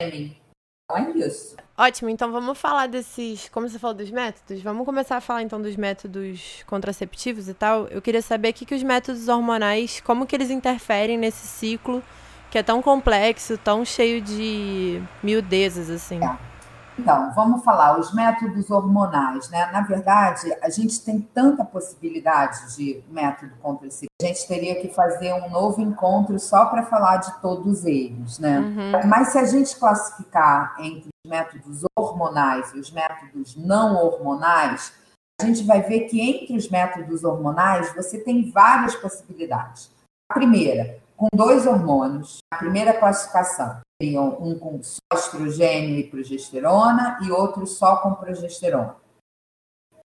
[0.00, 0.40] sêmen.
[0.84, 1.56] Então é isso.
[1.76, 5.60] Ótimo, então vamos falar desses, como você falou dos métodos, vamos começar a falar então
[5.60, 7.88] dos métodos contraceptivos e tal.
[7.88, 12.02] Eu queria saber o que, que os métodos hormonais, como que eles interferem nesse ciclo
[12.50, 16.22] que é tão complexo, tão cheio de miudezas, assim.
[16.24, 16.55] É.
[16.98, 19.70] Então, vamos falar os métodos hormonais, né?
[19.70, 24.10] Na verdade, a gente tem tanta possibilidade de método contraceptivo.
[24.20, 28.60] A gente teria que fazer um novo encontro só para falar de todos eles, né?
[28.60, 29.08] Uhum.
[29.08, 34.94] Mas se a gente classificar entre os métodos hormonais e os métodos não hormonais,
[35.40, 39.90] a gente vai ver que entre os métodos hormonais você tem várias possibilidades.
[40.30, 47.18] A primeira, com dois hormônios, a primeira classificação seriam um com só estrogênio e progesterona
[47.22, 48.96] e outro só com progesterona.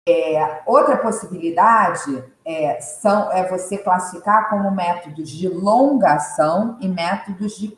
[0.07, 7.57] É, outra possibilidade é, são, é você classificar como métodos de longa ação e métodos
[7.57, 7.77] de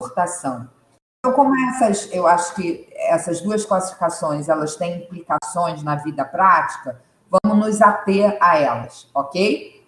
[0.00, 0.70] curta ação.
[1.18, 7.02] Então, como essas, eu acho que essas duas classificações elas têm implicações na vida prática,
[7.28, 9.86] vamos nos ater a elas, ok?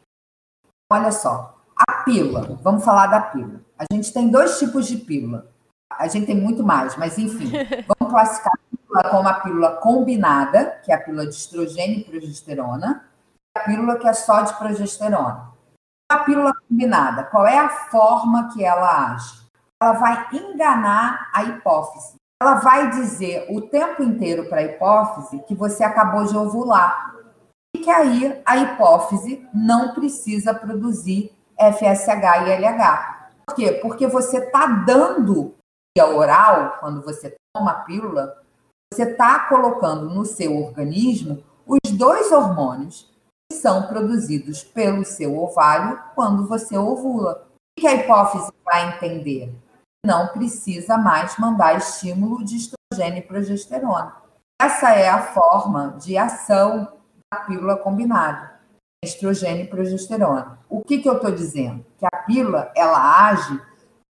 [0.90, 1.57] Olha só,
[2.08, 3.60] pílula, vamos falar da pílula.
[3.78, 5.46] A gente tem dois tipos de pílula.
[5.92, 7.52] A gente tem muito mais, mas enfim,
[7.86, 12.04] vamos classificar a pílula como a pílula combinada, que é a pílula de estrogênio e
[12.04, 13.04] progesterona,
[13.54, 15.50] e a pílula que é só de progesterona.
[16.10, 19.46] A pílula combinada, qual é a forma que ela age?
[19.82, 22.14] Ela vai enganar a hipófise.
[22.40, 27.14] Ela vai dizer o tempo inteiro para a hipófise que você acabou de ovular.
[27.76, 33.30] E que aí a hipófise não precisa produzir FSH e LH.
[33.46, 33.72] Por quê?
[33.72, 35.54] Porque você está dando
[35.96, 38.40] via oral, quando você toma a pílula,
[38.92, 43.10] você está colocando no seu organismo os dois hormônios
[43.50, 47.48] que são produzidos pelo seu ovário quando você ovula.
[47.76, 49.52] O que a hipófise vai entender?
[50.04, 54.16] Não precisa mais mandar estímulo de estrogênio e progesterona.
[54.60, 56.92] Essa é a forma de ação
[57.32, 58.57] da pílula combinada
[59.04, 60.58] estrogênio e progesterona.
[60.68, 61.84] O que, que eu estou dizendo?
[61.98, 63.60] Que a pílula ela age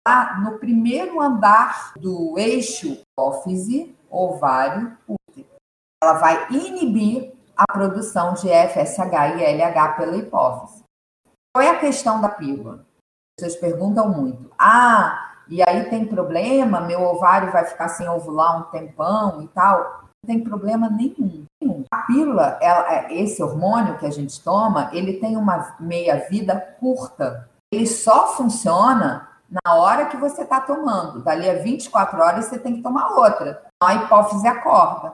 [0.07, 5.47] lá no primeiro andar do eixo hipófise, ovário, útero.
[6.01, 10.83] Ela vai inibir a produção de FSH e LH pela hipófise.
[11.53, 12.85] Qual é a questão da pílula?
[13.38, 14.49] Vocês perguntam muito.
[14.57, 16.81] Ah, e aí tem problema?
[16.81, 20.07] Meu ovário vai ficar sem ovular um tempão e tal?
[20.24, 21.45] Não tem problema nenhum.
[21.91, 27.49] A pílula, ela, é, esse hormônio que a gente toma, ele tem uma meia-vida curta.
[27.72, 31.22] Ele só funciona na hora que você está tomando.
[31.22, 33.63] Dali a 24 horas você tem que tomar outra.
[33.82, 35.13] A hipófise acorda.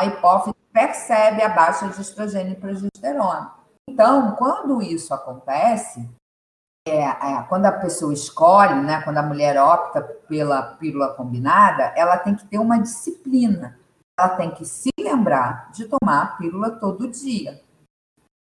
[0.00, 3.52] A hipófise percebe a baixa de estrogênio e progesterona.
[3.88, 6.08] Então, quando isso acontece,
[6.86, 12.16] é, é, quando a pessoa escolhe, né, quando a mulher opta pela pílula combinada, ela
[12.18, 13.78] tem que ter uma disciplina
[14.18, 17.60] ela tem que se lembrar de tomar a pílula todo dia.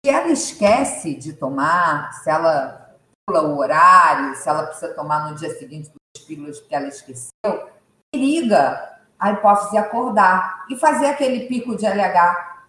[0.04, 5.36] Se ela esquece de tomar, se ela pula o horário, se ela precisa tomar no
[5.36, 7.70] dia seguinte duas pílulas porque ela esqueceu,
[8.12, 12.66] periga a hipófise acordar e fazer aquele pico de LH,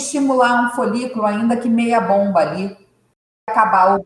[0.00, 2.88] estimular um folículo ainda que meia bomba ali,
[3.48, 4.04] acabar o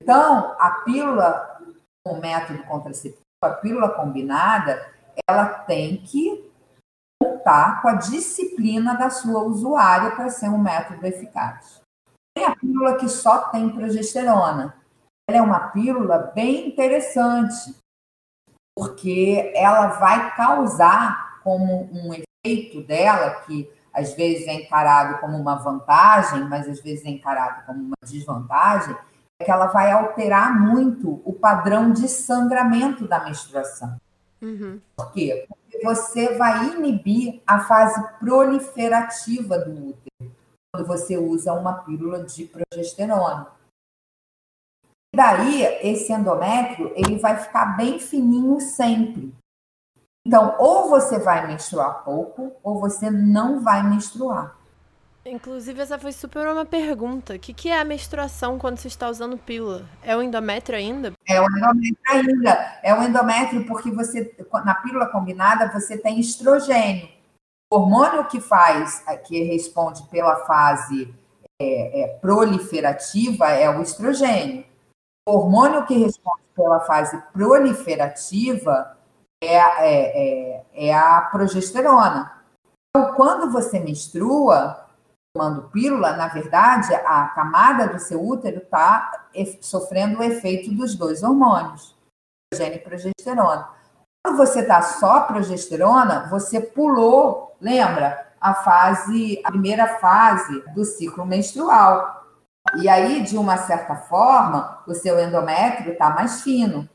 [0.00, 1.58] Então, a pílula,
[2.06, 4.92] o método contraceptivo, a pílula combinada,
[5.26, 6.51] ela tem que
[7.42, 11.80] contar com a disciplina da sua usuária para ser um método eficaz.
[12.34, 14.74] Tem a pílula que só tem progesterona.
[15.28, 17.76] Ela é uma pílula bem interessante,
[18.76, 25.56] porque ela vai causar como um efeito dela, que às vezes é encarado como uma
[25.56, 28.96] vantagem, mas às vezes é encarado como uma desvantagem,
[29.38, 33.96] é que ela vai alterar muito o padrão de sangramento da menstruação.
[34.42, 34.80] Uhum.
[34.96, 35.46] Por quê?
[35.48, 40.34] Porque você vai inibir a fase proliferativa do útero
[40.74, 43.46] quando você usa uma pílula de progesterona.
[45.14, 49.34] Daí, esse endométrio, ele vai ficar bem fininho sempre.
[50.26, 54.56] Então, ou você vai menstruar pouco, ou você não vai menstruar.
[55.24, 57.34] Inclusive, essa foi super uma pergunta.
[57.34, 59.88] O que, que é a menstruação quando você está usando pílula?
[60.02, 61.12] É o endométrio ainda?
[61.28, 62.80] É o endométrio ainda.
[62.82, 67.08] É o endométrio porque você, na pílula combinada, você tem estrogênio.
[67.72, 71.14] O hormônio que faz, que responde pela fase
[71.60, 74.64] é, é, proliferativa é o estrogênio.
[75.26, 78.98] O hormônio que responde pela fase proliferativa
[79.42, 82.42] é, é, é, é a progesterona.
[82.90, 84.81] Então, quando você menstrua,
[85.34, 89.26] tomando pílula, na verdade, a camada do seu útero está
[89.60, 91.96] sofrendo o efeito dos dois hormônios,
[92.52, 93.68] estrogênio e progesterona.
[94.24, 101.24] Quando você está só progesterona, você pulou, lembra, a fase, a primeira fase do ciclo
[101.24, 102.26] menstrual.
[102.76, 106.88] E aí, de uma certa forma, o seu endométrio está mais fino.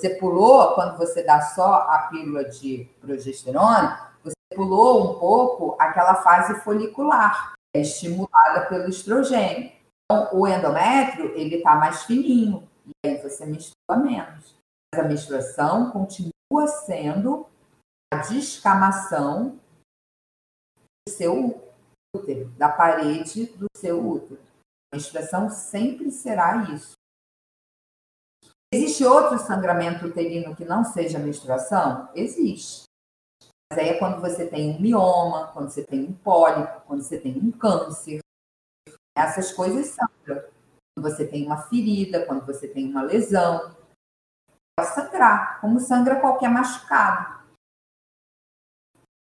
[0.00, 6.16] Você pulou, quando você dá só a pílula de progesterona, você pulou um pouco aquela
[6.16, 9.72] fase folicular, é estimulada pelo estrogênio.
[10.04, 14.54] Então, o endométrio, ele está mais fininho, e aí você menstrua menos.
[14.92, 17.46] Mas a menstruação continua sendo
[18.12, 19.58] a descamação
[21.06, 21.72] do seu
[22.14, 24.40] útero, da parede do seu útero.
[24.92, 26.92] A menstruação sempre será isso.
[28.72, 32.08] Existe outro sangramento uterino que não seja menstruação?
[32.14, 32.84] Existe.
[33.78, 37.36] Aí é quando você tem um mioma, quando você tem um pólipo, quando você tem
[37.38, 38.20] um câncer.
[39.16, 40.44] Essas coisas sangram.
[40.96, 43.74] Quando você tem uma ferida, quando você tem uma lesão.
[44.78, 47.44] Pode sangrar, como sangra qualquer machucado.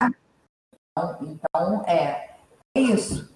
[0.03, 2.39] Então, então é,
[2.77, 3.33] é isso.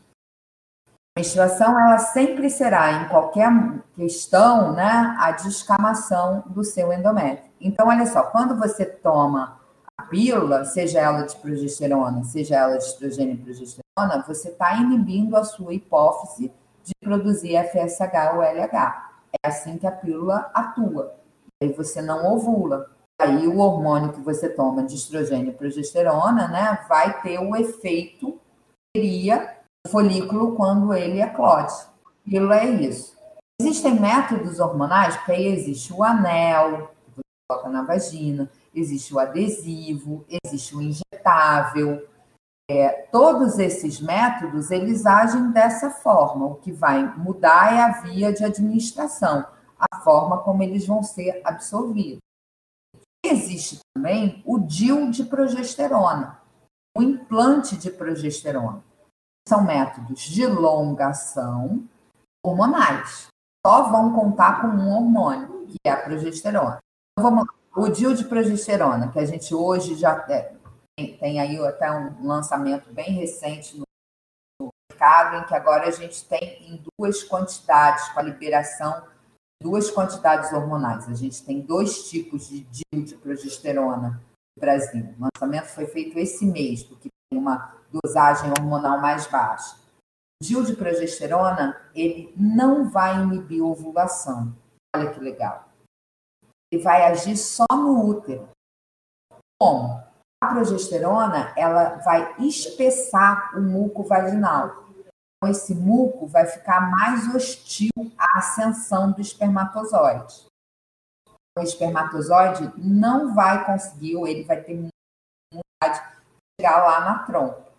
[1.16, 3.48] A menstruação ela sempre será, em qualquer
[3.94, 7.52] questão, né, a descamação do seu endométrio.
[7.60, 9.63] Então, olha só, quando você toma
[10.14, 15.42] pílula, seja ela de progesterona, seja ela de estrogênio e progesterona, você está inibindo a
[15.42, 16.52] sua hipófise
[16.84, 19.10] de produzir FSH ou LH.
[19.42, 21.16] É assim que a pílula atua.
[21.60, 22.88] Aí você não ovula.
[23.20, 28.32] Aí o hormônio que você toma de estrogênio e progesterona, né, vai ter o efeito
[28.32, 29.56] que teria
[29.88, 31.74] folículo quando ele eclode.
[32.24, 33.16] Pílula é isso.
[33.60, 39.18] Existem métodos hormonais, porque aí existe o anel, que você coloca na vagina, existe o
[39.18, 42.06] adesivo, existe o injetável.
[42.70, 46.46] É, todos esses métodos, eles agem dessa forma.
[46.46, 49.46] O que vai mudar é a via de administração,
[49.78, 52.20] a forma como eles vão ser absorvidos.
[53.24, 56.40] Existe também o DIL de progesterona,
[56.96, 58.82] o implante de progesterona
[59.46, 61.86] são métodos de longação
[62.44, 63.28] hormonais.
[63.66, 66.78] Só vão contar com um hormônio, que é a progesterona.
[67.12, 67.54] Então, vamos lá.
[67.76, 72.92] O DIU de progesterona, que a gente hoje já tem, tem aí até um lançamento
[72.92, 78.22] bem recente no mercado, em que agora a gente tem em duas quantidades, com a
[78.22, 79.02] liberação
[79.64, 81.08] duas quantidades hormonais.
[81.08, 84.22] A gente tem dois tipos de DIU de progesterona
[84.54, 85.14] no Brasil.
[85.18, 89.76] O lançamento foi feito esse mês, porque tem uma dosagem hormonal mais baixa.
[90.42, 94.54] O DIU de progesterona, ele não vai inibir ovulação.
[94.94, 95.63] Olha que legal.
[96.74, 98.48] Ele vai agir só no útero.
[99.60, 100.02] Como?
[100.42, 104.88] A progesterona, ela vai espessar o muco vaginal.
[104.90, 110.46] Então, esse muco vai ficar mais hostil à ascensão do espermatozoide.
[111.56, 117.72] O espermatozoide não vai conseguir, ou ele vai ter dificuldade de chegar lá na trompa.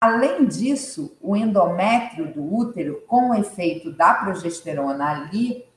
[0.00, 5.67] Além disso, o endométrio do útero, com o efeito da progesterona ali,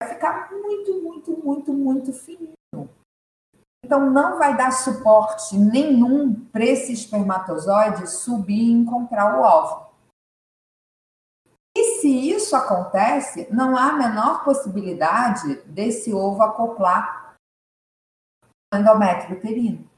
[0.00, 2.54] vai ficar muito, muito, muito, muito fininho.
[3.84, 9.90] Então, não vai dar suporte nenhum para esse espermatozoide subir e encontrar o óvulo.
[11.76, 17.34] E se isso acontece, não há a menor possibilidade desse ovo acoplar
[18.72, 19.88] no endométrio uterino.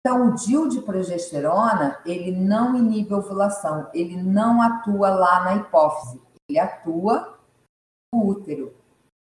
[0.00, 6.20] Então, o DIL de progesterona, ele não inibe ovulação, ele não atua lá na hipófise,
[6.48, 7.33] ele atua
[8.14, 8.74] no útero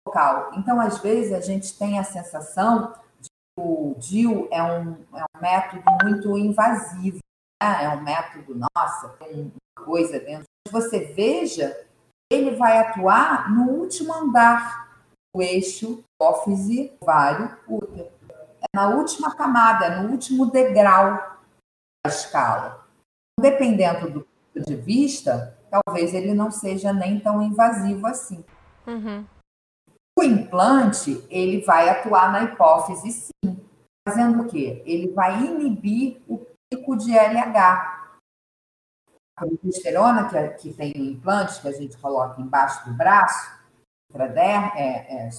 [0.08, 0.52] local.
[0.56, 5.24] Então, às vezes, a gente tem a sensação de que o DIL é um, é
[5.24, 7.20] um método muito invasivo,
[7.62, 7.84] né?
[7.84, 10.46] é um método, nossa, tem uma coisa dentro.
[10.72, 11.76] Você veja,
[12.32, 14.90] ele vai atuar no último andar
[15.34, 18.20] do eixo hipófise, ovário, útero
[18.62, 21.38] é na última camada, no último degrau
[22.06, 22.86] da escala.
[23.40, 28.44] Dependendo do ponto de vista, talvez ele não seja nem tão invasivo assim.
[28.90, 29.28] Uhum.
[30.18, 33.66] O implante, ele vai atuar na hipófise, sim.
[34.08, 34.82] Fazendo o quê?
[34.86, 38.00] Ele vai inibir o pico de LH.
[39.38, 43.58] A progesterona que, que tem no implante, que a gente coloca embaixo do braço,
[44.76, 45.30] é, é,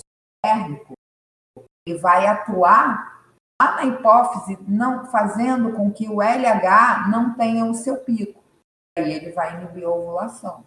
[1.87, 3.21] ele vai atuar
[3.61, 8.43] lá na hipófise, não fazendo com que o LH não tenha o seu pico.
[8.97, 10.65] Aí ele vai inibir a ovulação.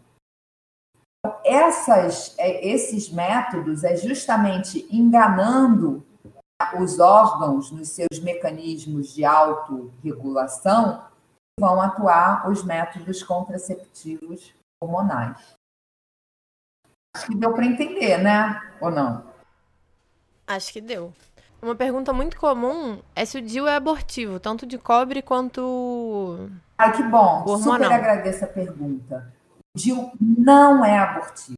[1.46, 6.06] Essas, é, esses métodos é justamente enganando
[6.80, 11.04] os órgãos nos seus mecanismos de autorregulação
[11.60, 15.56] vão atuar os métodos contraceptivos hormonais.
[17.16, 18.60] Acho que deu para entender, né?
[18.82, 19.24] Ou não?
[20.48, 21.14] Acho que deu.
[21.62, 26.50] Uma pergunta muito comum é se o DIU é abortivo, tanto de cobre quanto.
[26.78, 27.58] Ai, que bom.
[27.58, 29.32] Super agradeço a pergunta.
[29.76, 31.58] O DIU não é abortivo.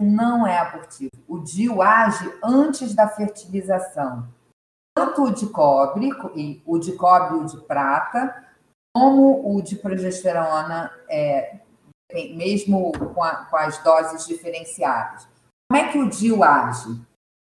[0.00, 1.12] Não é abortivo.
[1.28, 4.28] O DIU age antes da fertilização.
[4.96, 6.08] Tanto o de cobre,
[6.64, 8.46] o de cobre e o de prata,
[8.96, 11.60] como o de progesterona, é,
[12.34, 15.28] mesmo com, a, com as doses diferenciadas.
[15.70, 17.00] Como é que o DIU age?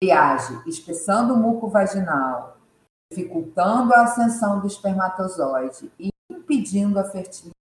[0.02, 2.56] Ele age espessando o muco vaginal,
[3.12, 7.57] dificultando a ascensão do espermatozoide e impedindo a fertilização.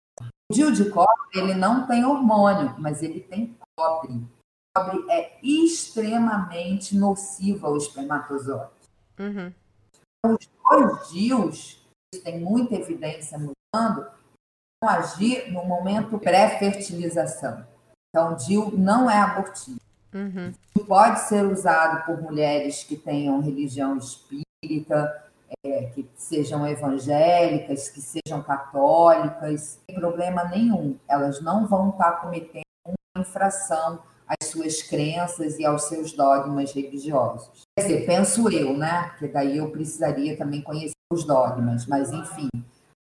[0.49, 4.13] O de cobre ele não tem hormônio, mas ele tem cobre.
[4.13, 8.71] O cobre é extremamente nocivo ao espermatozoide.
[9.19, 9.53] Uhum.
[10.25, 11.85] Os dois DIUs,
[12.23, 14.09] tem muita evidência mostrando,
[14.81, 17.65] vão agir no momento pré-fertilização.
[18.09, 19.79] Então, o DIU não é abortivo.
[20.13, 20.53] Uhum.
[20.87, 25.26] Pode ser usado por mulheres que tenham religião espírita,
[25.63, 30.97] é, que sejam evangélicas, que sejam católicas, sem problema nenhum.
[31.07, 37.63] Elas não vão estar cometendo uma infração às suas crenças e aos seus dogmas religiosos.
[37.77, 39.09] Quer dizer, penso eu, né?
[39.09, 42.49] Porque daí eu precisaria também conhecer os dogmas, mas enfim,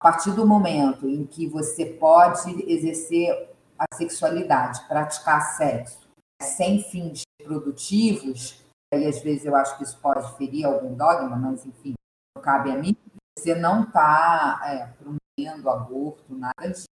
[0.01, 5.99] a partir do momento em que você pode exercer a sexualidade, praticar sexo,
[6.41, 8.61] sem fins produtivos,
[8.93, 11.93] aí às vezes eu acho que isso pode ferir algum dogma, mas enfim,
[12.43, 12.95] cabe a mim,
[13.37, 16.85] você não está é, promovendo aborto, nada disso.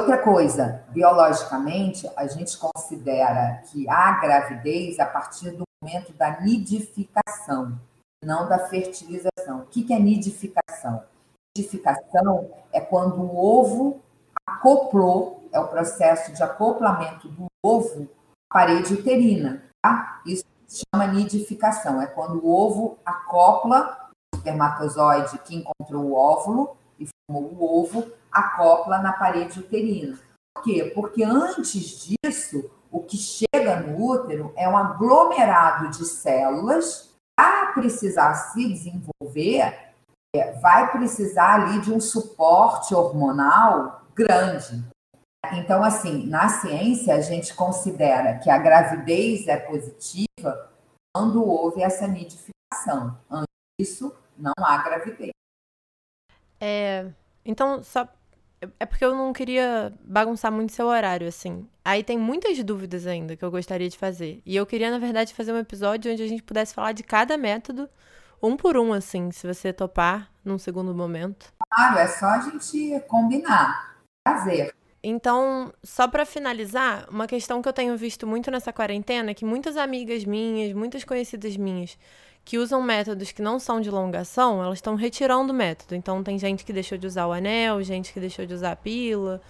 [0.00, 7.78] Outra coisa, biologicamente, a gente considera que há gravidez a partir do momento da nidificação,
[8.24, 9.60] não da fertilização.
[9.60, 11.02] O que é nidificação?
[11.56, 14.00] Nidificação é quando o ovo
[14.46, 18.08] acoplou, é o processo de acoplamento do ovo
[18.52, 19.62] parede uterina.
[19.82, 20.20] Tá?
[20.26, 22.00] Isso se chama nidificação.
[22.00, 24.05] É quando o ovo acopla
[24.46, 30.18] espermatozoide que encontrou o óvulo e formou o ovo, acopla na parede uterina.
[30.54, 30.92] Por quê?
[30.94, 37.10] Porque antes disso, o que chega no útero é um aglomerado de células.
[37.38, 39.92] Para precisar se desenvolver,
[40.34, 44.82] é, vai precisar ali de um suporte hormonal grande.
[45.52, 50.70] Então, assim, na ciência, a gente considera que a gravidez é positiva
[51.14, 53.16] quando houve essa nidificação.
[53.30, 53.46] Antes
[53.78, 55.30] disso, não há gravidez.
[56.60, 57.06] É,
[57.44, 58.08] então, só.
[58.80, 61.68] É porque eu não queria bagunçar muito seu horário, assim.
[61.84, 64.40] Aí tem muitas dúvidas ainda que eu gostaria de fazer.
[64.46, 67.36] E eu queria, na verdade, fazer um episódio onde a gente pudesse falar de cada
[67.36, 67.88] método,
[68.42, 71.52] um por um, assim, se você topar num segundo momento.
[71.70, 73.98] Claro, é só a gente combinar.
[74.24, 74.74] Prazer.
[75.02, 79.44] Então, só para finalizar, uma questão que eu tenho visto muito nessa quarentena é que
[79.44, 81.96] muitas amigas minhas, muitas conhecidas minhas,
[82.46, 85.96] que usam métodos que não são de longação, elas estão retirando o método.
[85.96, 88.76] Então, tem gente que deixou de usar o anel, gente que deixou de usar a
[88.76, 89.42] pílula.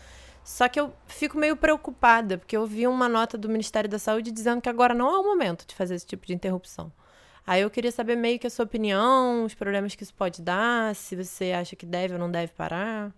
[0.43, 4.33] Só que eu fico meio preocupada, porque eu vi uma nota do Ministério da Saúde
[4.33, 6.91] dizendo que agora não é o momento de fazer esse tipo de interrupção.
[7.47, 10.95] Aí eu queria saber meio que a sua opinião, os problemas que isso pode dar,
[10.95, 13.13] se você acha que deve ou não deve parar.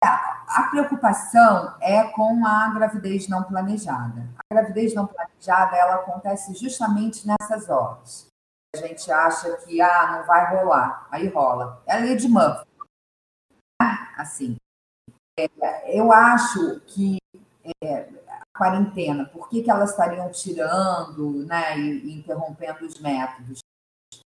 [0.00, 4.28] A preocupação é com a gravidez não planejada.
[4.38, 8.32] A gravidez não planejada, ela acontece justamente nessas horas.
[8.74, 11.80] A gente acha que ah, não vai rolar, aí rola.
[11.86, 12.66] É a lei de Murphy.
[14.16, 14.56] Assim,
[15.38, 15.48] é,
[15.96, 17.18] eu acho que
[17.82, 23.60] é, a quarentena, por que, que elas estariam tirando né, e, e interrompendo os métodos?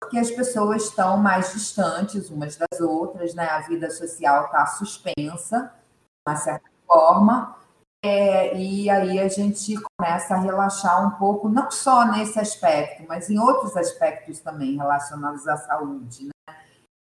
[0.00, 3.46] Porque as pessoas estão mais distantes umas das outras, né?
[3.46, 7.56] a vida social está suspensa, de uma certa forma,
[8.04, 13.30] é, e aí a gente começa a relaxar um pouco, não só nesse aspecto, mas
[13.30, 16.26] em outros aspectos também relacionados à saúde.
[16.26, 16.54] Né?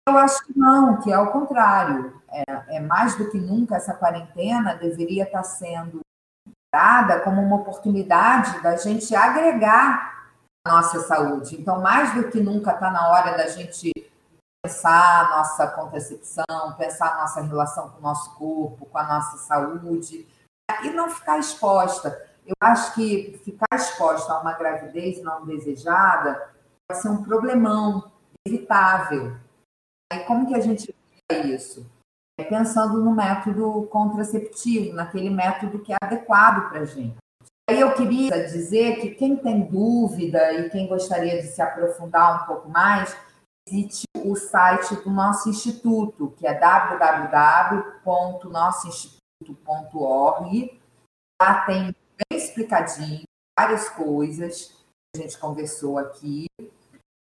[0.09, 2.19] Eu acho que não, que é o contrário.
[2.29, 5.99] É, é mais do que nunca essa quarentena deveria estar sendo
[6.73, 10.31] dada como uma oportunidade da gente agregar
[10.65, 11.61] a nossa saúde.
[11.61, 13.91] Então, mais do que nunca está na hora da gente
[14.65, 19.37] pensar a nossa contracepção, pensar a nossa relação com o nosso corpo, com a nossa
[19.37, 20.25] saúde,
[20.83, 22.25] e não ficar exposta.
[22.45, 26.49] Eu acho que ficar exposta a uma gravidez não desejada
[26.87, 28.11] pode ser um problemão
[28.47, 29.35] evitável.
[30.11, 30.93] Aí como que a gente
[31.29, 31.85] vê isso?
[32.39, 37.17] É pensando no método contraceptivo, naquele método que é adequado para a gente.
[37.69, 42.45] Aí eu queria dizer que quem tem dúvida e quem gostaria de se aprofundar um
[42.45, 43.17] pouco mais,
[43.67, 46.53] visite o site do nosso instituto, que é
[49.41, 50.81] www.nossoinstituto.org.
[51.41, 53.23] Lá tem bem explicadinho
[53.57, 54.75] várias coisas
[55.13, 56.47] que a gente conversou aqui.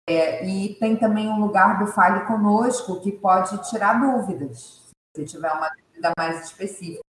[0.09, 5.51] É, e tem também um lugar do Fale Conosco que pode tirar dúvidas, se tiver
[5.51, 7.03] uma dúvida mais específica,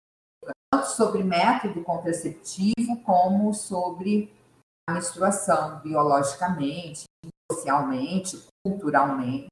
[0.70, 4.32] tanto sobre método contraceptivo como sobre
[4.88, 7.02] a menstruação biologicamente,
[7.50, 9.48] socialmente, culturalmente.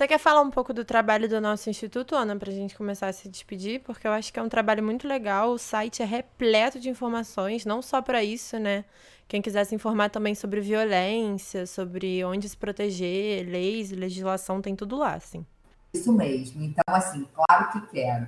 [0.00, 3.08] Você quer falar um pouco do trabalho do nosso instituto, Ana, para a gente começar
[3.08, 3.82] a se despedir?
[3.82, 5.50] Porque eu acho que é um trabalho muito legal.
[5.50, 8.86] O site é repleto de informações, não só para isso, né?
[9.28, 14.96] Quem quiser se informar também sobre violência, sobre onde se proteger, leis, legislação, tem tudo
[14.96, 15.44] lá, assim.
[15.92, 16.62] Isso mesmo.
[16.62, 18.26] Então, assim, claro que quero.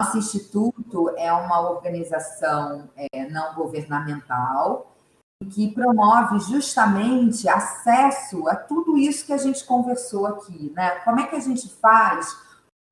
[0.00, 4.96] Nosso instituto é uma organização é, não governamental
[5.46, 10.98] que promove justamente acesso a tudo isso que a gente conversou aqui, né?
[11.00, 12.36] Como é que a gente faz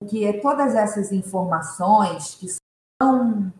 [0.09, 2.47] que todas essas informações que
[3.03, 3.53] são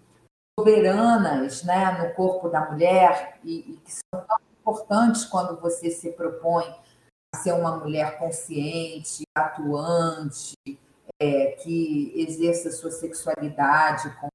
[0.59, 6.13] soberanas, né, no corpo da mulher e, e que são tão importantes quando você se
[6.13, 6.65] propõe
[7.35, 10.55] a ser uma mulher consciente, atuante,
[11.21, 14.29] é, que exerça sua sexualidade com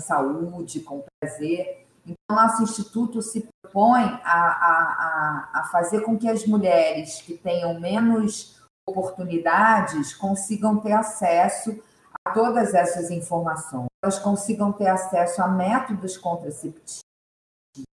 [0.00, 6.46] saúde, com prazer então, nosso instituto se propõe a, a, a, fazer com que as
[6.46, 11.78] mulheres que tenham menos oportunidades consigam ter acesso
[12.24, 17.00] a todas essas informações, elas consigam ter acesso a métodos contraceptivos,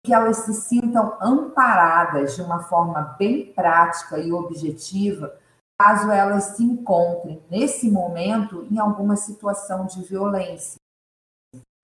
[0.04, 5.36] que elas se sintam amparadas de uma forma bem prática e objetiva,
[5.78, 10.78] caso elas se encontrem nesse momento em alguma situação de violência.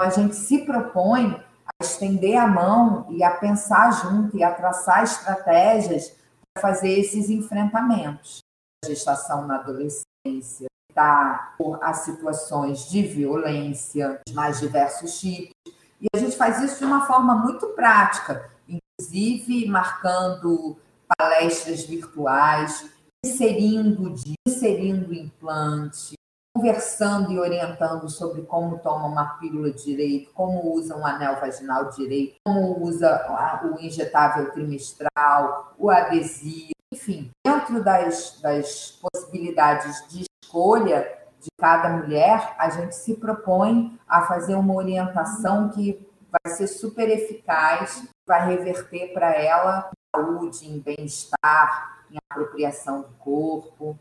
[0.01, 5.03] A gente se propõe a estender a mão e a pensar junto e a traçar
[5.03, 6.15] estratégias
[6.53, 8.41] para fazer esses enfrentamentos.
[8.85, 15.53] A gestação na adolescência está as situações de violência, mais diversos tipos.
[16.01, 20.77] E a gente faz isso de uma forma muito prática, inclusive marcando
[21.19, 22.89] palestras virtuais,
[23.25, 24.15] inserindo,
[24.47, 26.15] inserindo implante,
[26.55, 32.37] conversando e orientando sobre como toma uma pílula direito, como usa um anel vaginal direito,
[32.45, 41.49] como usa o injetável trimestral, o adesivo, enfim, dentro das, das possibilidades de escolha de
[41.59, 48.07] cada mulher, a gente se propõe a fazer uma orientação que vai ser super eficaz,
[48.27, 53.99] vai reverter para ela em saúde, em bem-estar, em apropriação do corpo.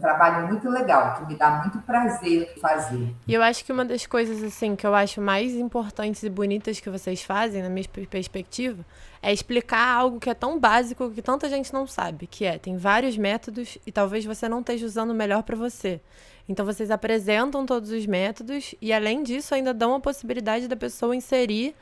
[0.00, 3.12] Trabalho muito legal, que me dá muito prazer fazer.
[3.26, 6.78] E eu acho que uma das coisas assim que eu acho mais importantes e bonitas
[6.78, 8.86] que vocês fazem, na minha perspectiva,
[9.20, 12.76] é explicar algo que é tão básico que tanta gente não sabe, que é tem
[12.76, 16.00] vários métodos e talvez você não esteja usando o melhor para você.
[16.48, 21.16] Então vocês apresentam todos os métodos e além disso ainda dão a possibilidade da pessoa
[21.16, 21.74] inserir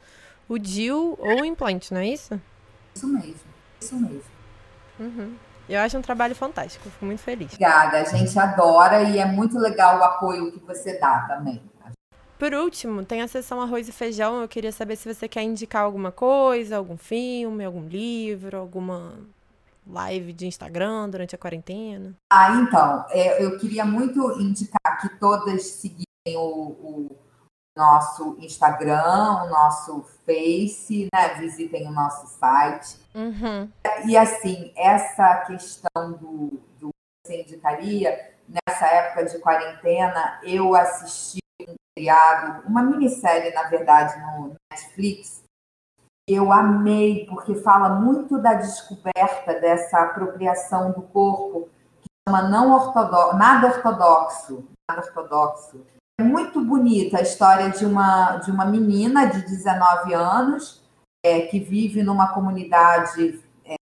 [0.48, 2.40] o DIL ou o implante, não é isso?
[2.94, 3.40] Isso mesmo,
[3.78, 4.36] isso mesmo.
[4.98, 5.34] Uhum.
[5.68, 7.52] Eu acho um trabalho fantástico, fico muito feliz.
[7.52, 11.60] Obrigada, a gente adora e é muito legal o apoio que você dá também.
[12.38, 14.42] Por último, tem a sessão arroz e feijão.
[14.42, 19.14] Eu queria saber se você quer indicar alguma coisa, algum filme, algum livro, alguma
[19.86, 22.14] live de Instagram durante a quarentena.
[22.30, 26.06] Ah, então, é, eu queria muito indicar que todas seguissem
[26.36, 27.16] o, o
[27.76, 31.34] nosso Instagram, o nosso Face, né?
[31.34, 32.98] Visitem o nosso site.
[33.14, 33.70] Uhum.
[34.06, 36.90] E assim, essa questão do, do
[37.24, 44.54] você indicaria, nessa época de quarentena, eu assisti um seriado, uma minissérie, na verdade, no
[44.72, 45.44] Netflix.
[46.28, 51.68] Eu amei, porque fala muito da descoberta dessa apropriação do corpo,
[52.00, 55.86] que chama não ortodoxo, nada ortodoxo, nada ortodoxo
[56.24, 60.82] muito bonita a história de uma, de uma menina de 19 anos
[61.24, 63.76] é, que vive numa comunidade é,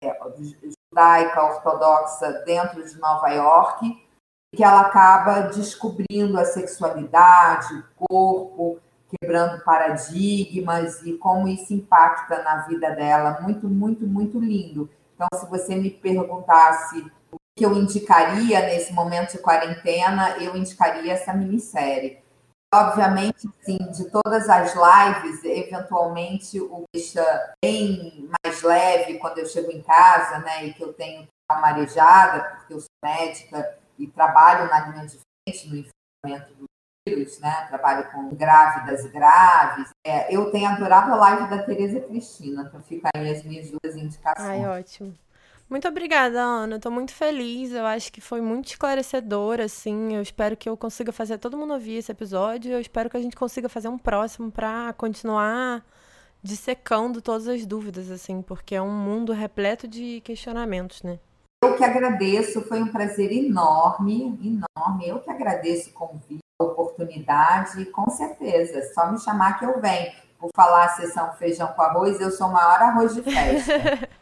[0.91, 4.07] judaica ortodoxa dentro de Nova York,
[4.55, 8.79] que ela acaba descobrindo a sexualidade, o corpo,
[9.09, 13.41] quebrando paradigmas e como isso impacta na vida dela.
[13.41, 14.89] Muito, muito, muito lindo.
[15.15, 17.11] Então, se você me perguntasse
[17.57, 22.19] que eu indicaria nesse momento de quarentena, eu indicaria essa minissérie.
[22.73, 29.73] Obviamente, sim, de todas as lives, eventualmente o deixa bem mais leve quando eu chego
[29.73, 34.71] em casa, né, e que eu tenho uma marejada, porque eu sou médica e trabalho
[34.71, 36.65] na linha de frente no enfrentamento do
[37.09, 39.89] vírus, né, trabalho com grávidas e graves.
[40.07, 43.97] É, eu tenho adorado a live da Tereza Cristina, então fica aí as minhas duas
[43.97, 44.49] indicações.
[44.49, 45.13] Ai, ótimo.
[45.71, 46.77] Muito obrigada, Ana.
[46.77, 47.71] Estou muito feliz.
[47.71, 50.17] Eu acho que foi muito esclarecedor, assim.
[50.17, 52.73] Eu espero que eu consiga fazer todo mundo ouvir esse episódio.
[52.73, 55.85] Eu espero que a gente consiga fazer um próximo para continuar
[56.43, 61.21] dissecando todas as dúvidas, assim, porque é um mundo repleto de questionamentos, né?
[61.63, 65.07] Eu que agradeço, foi um prazer enorme, enorme.
[65.09, 68.93] Eu que agradeço o convite, a oportunidade, com certeza.
[68.93, 70.11] Só me chamar que eu venho.
[70.37, 74.09] Por falar a sessão feijão com arroz, eu sou o maior arroz de festa.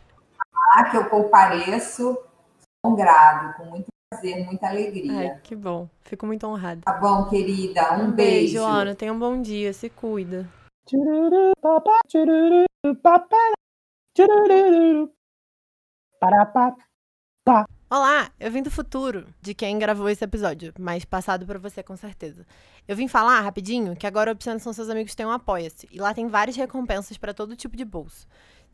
[0.90, 2.18] que eu compareço
[2.82, 5.32] com grado, com muito prazer, muita alegria.
[5.32, 5.88] Ai, que bom.
[6.02, 6.80] Fico muito honrada.
[6.82, 7.94] Tá bom, querida.
[7.94, 8.54] Um, um beijo.
[8.54, 8.64] beijo.
[8.64, 8.94] Ana.
[8.94, 9.72] Tenha um bom dia.
[9.72, 10.48] Se cuida.
[17.90, 21.96] Olá, eu vim do futuro de quem gravou esse episódio, mas passado para você com
[21.96, 22.46] certeza.
[22.86, 25.98] Eu vim falar rapidinho que agora o Opção São Seus Amigos tem um Apoia-se e
[25.98, 28.26] lá tem várias recompensas para todo tipo de bolso.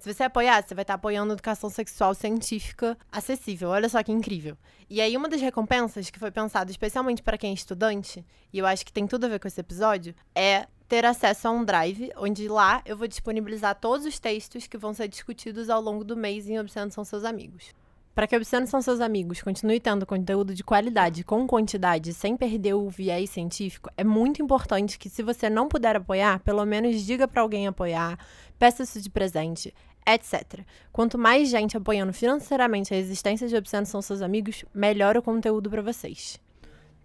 [0.05, 3.71] Se você apoiar, você vai estar apoiando a educação sexual científica acessível.
[3.71, 4.55] Olha só que incrível.
[4.91, 8.67] E aí, uma das recompensas que foi pensada especialmente para quem é estudante, e eu
[8.67, 12.13] acho que tem tudo a ver com esse episódio, é ter acesso a um drive,
[12.19, 16.15] onde lá eu vou disponibilizar todos os textos que vão ser discutidos ao longo do
[16.15, 17.73] mês em Obsceno São Seus Amigos.
[18.15, 22.75] Para que Obsceno São Seus Amigos continue tendo conteúdo de qualidade com quantidade, sem perder
[22.75, 27.27] o viés científico, é muito importante que, se você não puder apoiar, pelo menos diga
[27.27, 28.17] para alguém apoiar,
[28.57, 29.75] peça isso de presente,
[30.07, 30.61] etc.
[30.93, 35.71] Quanto mais gente apoiando financeiramente a existência de Obsceno são seus amigos, melhor o conteúdo
[35.71, 36.41] para vocês.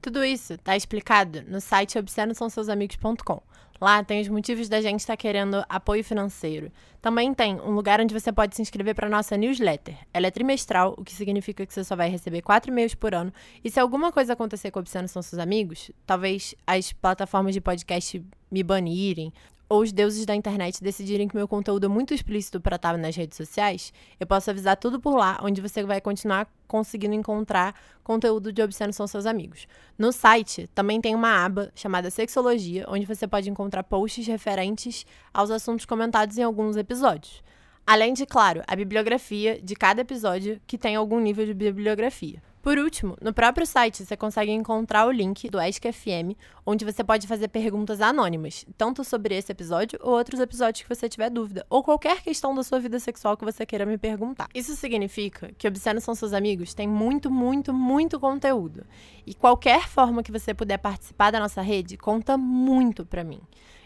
[0.02, 3.42] Tudo isso está explicado no site obscenosãoseusamigos.com.
[3.82, 6.70] Lá tem os motivos da gente estar tá querendo apoio financeiro.
[7.02, 9.98] Também tem um lugar onde você pode se inscrever para nossa newsletter.
[10.14, 13.32] Ela é trimestral, o que significa que você só vai receber quatro e-mails por ano.
[13.64, 18.22] E se alguma coisa acontecer com Obscenos São Seus Amigos, talvez as plataformas de podcast
[18.52, 19.34] me banirem,
[19.70, 23.16] ou os deuses da internet decidirem que meu conteúdo é muito explícito para estar nas
[23.16, 28.52] redes sociais, eu posso avisar tudo por lá, onde você vai continuar conseguindo encontrar conteúdo
[28.52, 29.68] de Obsceno São Seus Amigos.
[29.98, 35.52] No site também tem uma aba chamada Sexologia, onde você pode encontrar posts referentes aos
[35.52, 37.44] assuntos comentados em alguns episódios.
[37.86, 42.42] Além de, claro, a bibliografia de cada episódio que tem algum nível de bibliografia.
[42.62, 46.36] Por último, no próprio site você consegue encontrar o link do ESC FM,
[46.66, 51.08] onde você pode fazer perguntas anônimas, tanto sobre esse episódio ou outros episódios que você
[51.08, 54.50] tiver dúvida, ou qualquer questão da sua vida sexual que você queira me perguntar.
[54.54, 58.86] Isso significa que Obscenos São Seus Amigos tem muito, muito, muito conteúdo.
[59.26, 63.40] E qualquer forma que você puder participar da nossa rede conta muito para mim.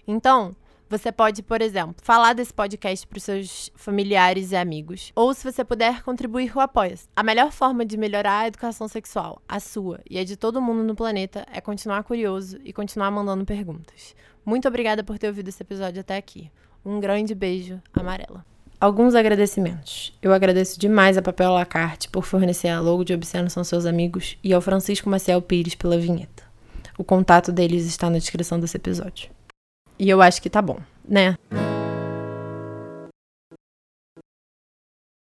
[0.07, 0.55] Então,
[0.89, 5.11] Você pode, por exemplo, falar desse podcast para os seus familiares e amigos.
[5.15, 7.07] Ou, se você puder, contribuir com o apoia -se.
[7.15, 10.83] A melhor forma de melhorar a educação sexual, a sua e a de todo mundo
[10.83, 14.15] no planeta, é continuar curioso e continuar mandando perguntas.
[14.45, 16.51] Muito obrigada por ter ouvido esse episódio até aqui.
[16.85, 18.45] Um grande beijo, amarela.
[18.79, 20.13] Alguns agradecimentos.
[20.21, 24.37] Eu agradeço demais a Papel Lacarte por fornecer a logo de Obsceno São Seus Amigos
[24.43, 26.43] e ao Francisco Maciel Pires pela vinheta.
[26.97, 29.29] O contato deles está na descrição desse episódio.
[29.97, 30.77] E eu acho que tá bom,
[31.07, 31.35] né?